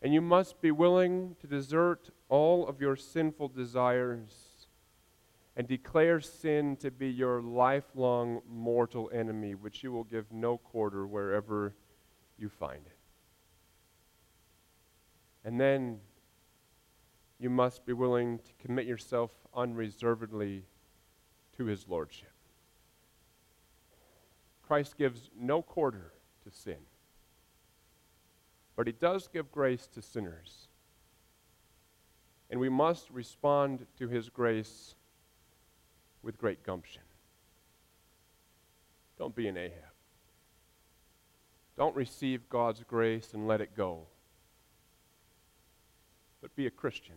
And 0.03 0.13
you 0.13 0.21
must 0.21 0.61
be 0.61 0.71
willing 0.71 1.37
to 1.41 1.47
desert 1.47 2.11
all 2.29 2.69
of 2.69 2.81
your 2.81 2.97
sinful 2.97 3.49
desires 3.49 4.67
and 5.57 5.67
declare 5.67 6.21
sin 6.21 6.77
to 6.77 6.91
be 6.91 7.09
your 7.09 7.41
lifelong 7.41 8.43
mortal 8.47 9.11
enemy, 9.15 9.55
which 9.55 9.83
you 9.83 9.93
will 9.93 10.05
give 10.05 10.31
no 10.31 10.59
quarter 10.59 11.07
wherever 11.07 11.75
you 12.37 12.49
find 12.49 12.85
it. 12.85 12.99
And 15.45 15.61
then 15.61 16.01
you 17.39 17.49
must 17.49 17.87
be 17.87 17.93
willing 17.93 18.39
to 18.39 18.53
commit 18.61 18.87
yourself 18.87 19.31
unreservedly 19.55 20.65
to 21.57 21.65
his 21.65 21.89
lordship. 21.89 22.34
Christ 24.67 24.97
gives 24.97 25.31
no 25.39 25.63
quarter 25.63 26.13
to 26.45 26.51
sin, 26.51 26.79
but 28.77 28.87
he 28.87 28.93
does 28.93 29.29
give 29.29 29.51
grace 29.53 29.87
to 29.95 30.03
sinners. 30.03 30.69
And 32.51 32.61
we 32.61 32.69
must 32.69 33.11
respond 33.11 33.87
to 33.99 34.09
his 34.09 34.29
grace 34.29 34.95
with 36.23 36.39
great 36.39 36.63
gumption. 36.63 37.03
Don't 39.19 39.35
be 39.35 39.49
an 39.49 39.57
Ahab. 39.57 39.73
Don't 41.77 41.97
receive 41.97 42.49
God's 42.49 42.85
grace 42.85 43.33
and 43.33 43.49
let 43.49 43.61
it 43.61 43.77
go. 43.77 44.07
But 46.41 46.55
be 46.55 46.67
a 46.67 46.71
Christian. 46.71 47.17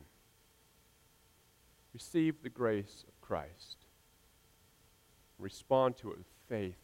Receive 1.93 2.41
the 2.41 2.49
grace 2.49 3.03
of 3.07 3.19
Christ 3.21 3.77
respond 5.39 5.97
to 5.97 6.11
it 6.11 6.17
with 6.17 6.27
faith 6.49 6.75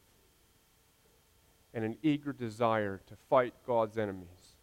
and 1.73 1.83
an 1.83 1.97
eager 2.03 2.33
desire 2.33 3.01
to 3.07 3.15
fight 3.29 3.53
God's 3.65 3.97
enemies 3.97 4.55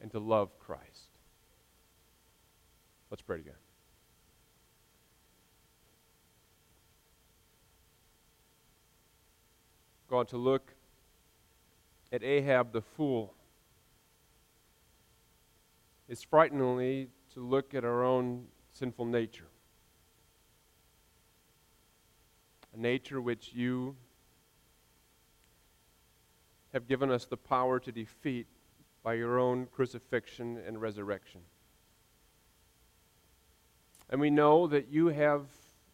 and 0.00 0.10
to 0.10 0.18
love 0.18 0.58
Christ. 0.58 1.18
Let's 3.10 3.22
pray 3.22 3.38
together. 3.38 3.56
God, 10.08 10.28
to 10.28 10.36
look 10.36 10.74
at 12.12 12.24
Ahab 12.24 12.72
the 12.72 12.82
fool 12.82 13.34
is 16.08 16.22
frighteningly 16.22 17.08
to 17.34 17.40
look 17.40 17.74
at 17.74 17.84
our 17.84 18.02
own 18.02 18.46
sinful 18.72 19.04
nature. 19.04 19.50
a 22.74 22.78
nature 22.78 23.20
which 23.20 23.52
you 23.52 23.96
have 26.72 26.86
given 26.86 27.10
us 27.10 27.24
the 27.24 27.36
power 27.36 27.80
to 27.80 27.92
defeat 27.92 28.46
by 29.02 29.14
your 29.14 29.38
own 29.38 29.66
crucifixion 29.66 30.58
and 30.66 30.80
resurrection. 30.80 31.40
And 34.08 34.20
we 34.20 34.30
know 34.30 34.66
that 34.66 34.88
you 34.88 35.08
have 35.08 35.46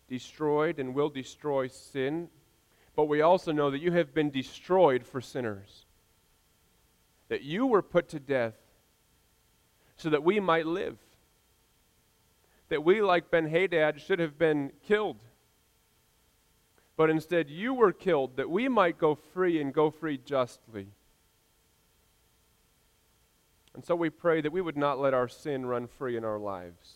destroyed 0.09 0.79
and 0.79 0.95
will 0.95 1.09
destroy 1.09 1.69
sin, 1.69 2.29
but 2.95 3.05
we 3.05 3.21
also 3.21 3.53
know 3.53 3.71
that 3.71 3.81
you 3.81 3.93
have 3.93 4.15
been 4.15 4.31
destroyed 4.31 5.05
for 5.05 5.21
sinners. 5.21 5.85
That 7.29 7.43
you 7.43 7.67
were 7.67 7.83
put 7.83 8.09
to 8.11 8.21
death 8.21 8.55
so 9.97 10.11
that 10.11 10.23
we 10.23 10.41
might 10.41 10.67
live. 10.67 10.99
That 12.69 12.85
we, 12.85 13.03
like 13.03 13.31
Ben 13.31 13.49
Hadad, 13.49 14.01
should 14.01 14.19
have 14.19 14.39
been 14.39 14.73
killed 14.87 15.19
but 16.97 17.11
instead 17.11 17.51
you 17.51 17.75
were 17.75 17.93
killed 17.93 18.37
that 18.37 18.51
we 18.51 18.69
might 18.69 18.99
go 18.99 19.15
free 19.15 19.61
and 19.61 19.73
go 19.73 19.91
free 19.91 20.19
justly. 20.19 20.89
And 23.75 23.85
so 23.85 23.95
we 23.95 24.09
pray 24.09 24.41
that 24.41 24.53
we 24.53 24.63
would 24.63 24.79
not 24.79 24.99
let 24.99 25.13
our 25.13 25.29
sin 25.29 25.67
run 25.67 25.87
free 25.87 26.17
in 26.17 26.25
our 26.25 26.39
lives, 26.39 26.95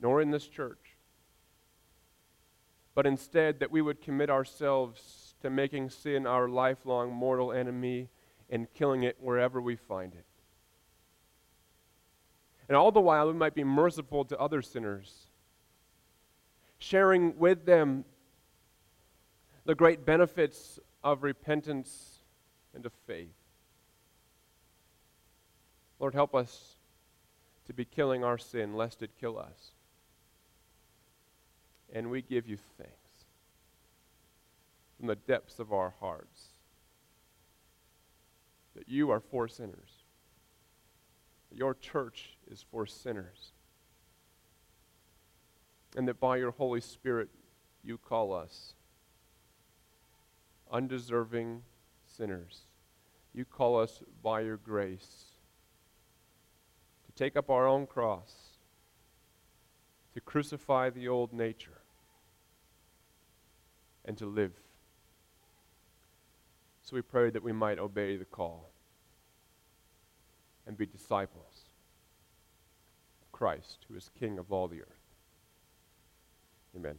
nor 0.00 0.22
in 0.22 0.30
this 0.30 0.48
church, 0.48 0.96
but 2.94 3.06
instead 3.06 3.60
that 3.60 3.70
we 3.70 3.82
would 3.82 4.00
commit 4.00 4.30
ourselves 4.30 5.34
to 5.42 5.50
making 5.50 5.90
sin 5.90 6.26
our 6.26 6.48
lifelong 6.48 7.12
mortal 7.12 7.52
enemy 7.52 8.08
and 8.48 8.72
killing 8.72 9.02
it 9.02 9.18
wherever 9.20 9.60
we 9.60 9.76
find 9.76 10.14
it. 10.14 10.24
And 12.68 12.76
all 12.76 12.90
the 12.90 13.00
while, 13.00 13.28
we 13.28 13.34
might 13.34 13.54
be 13.54 13.64
merciful 13.64 14.24
to 14.26 14.38
other 14.38 14.62
sinners, 14.62 15.26
sharing 16.78 17.38
with 17.38 17.66
them 17.66 18.04
the 19.68 19.74
great 19.74 20.06
benefits 20.06 20.80
of 21.04 21.22
repentance 21.22 22.20
and 22.74 22.86
of 22.86 22.92
faith. 23.06 23.28
Lord, 26.00 26.14
help 26.14 26.34
us 26.34 26.76
to 27.66 27.74
be 27.74 27.84
killing 27.84 28.24
our 28.24 28.38
sin 28.38 28.72
lest 28.72 29.02
it 29.02 29.10
kill 29.20 29.38
us. 29.38 29.72
And 31.92 32.08
we 32.08 32.22
give 32.22 32.46
you 32.46 32.56
thanks 32.78 33.26
from 34.96 35.06
the 35.06 35.16
depths 35.16 35.58
of 35.58 35.70
our 35.70 35.92
hearts 36.00 36.44
that 38.74 38.88
you 38.88 39.10
are 39.10 39.20
for 39.20 39.48
sinners, 39.48 40.02
that 41.50 41.58
your 41.58 41.74
church 41.74 42.38
is 42.50 42.64
for 42.70 42.86
sinners, 42.86 43.52
and 45.94 46.08
that 46.08 46.18
by 46.18 46.38
your 46.38 46.52
Holy 46.52 46.80
Spirit 46.80 47.28
you 47.84 47.98
call 47.98 48.32
us 48.32 48.72
undeserving 50.70 51.62
sinners. 52.06 52.62
You 53.34 53.44
call 53.44 53.78
us 53.80 54.02
by 54.22 54.40
your 54.40 54.56
grace 54.56 55.26
to 57.06 57.12
take 57.12 57.36
up 57.36 57.50
our 57.50 57.66
own 57.66 57.86
cross, 57.86 58.32
to 60.14 60.20
crucify 60.20 60.90
the 60.90 61.08
old 61.08 61.32
nature, 61.32 61.80
and 64.04 64.16
to 64.18 64.26
live. 64.26 64.52
So 66.82 66.96
we 66.96 67.02
pray 67.02 67.30
that 67.30 67.42
we 67.42 67.52
might 67.52 67.78
obey 67.78 68.16
the 68.16 68.24
call 68.24 68.70
and 70.66 70.76
be 70.76 70.86
disciples 70.86 71.66
of 73.22 73.30
Christ, 73.30 73.84
who 73.88 73.96
is 73.96 74.10
King 74.18 74.38
of 74.38 74.50
all 74.50 74.68
the 74.68 74.80
earth. 74.80 74.98
Amen. 76.74 76.98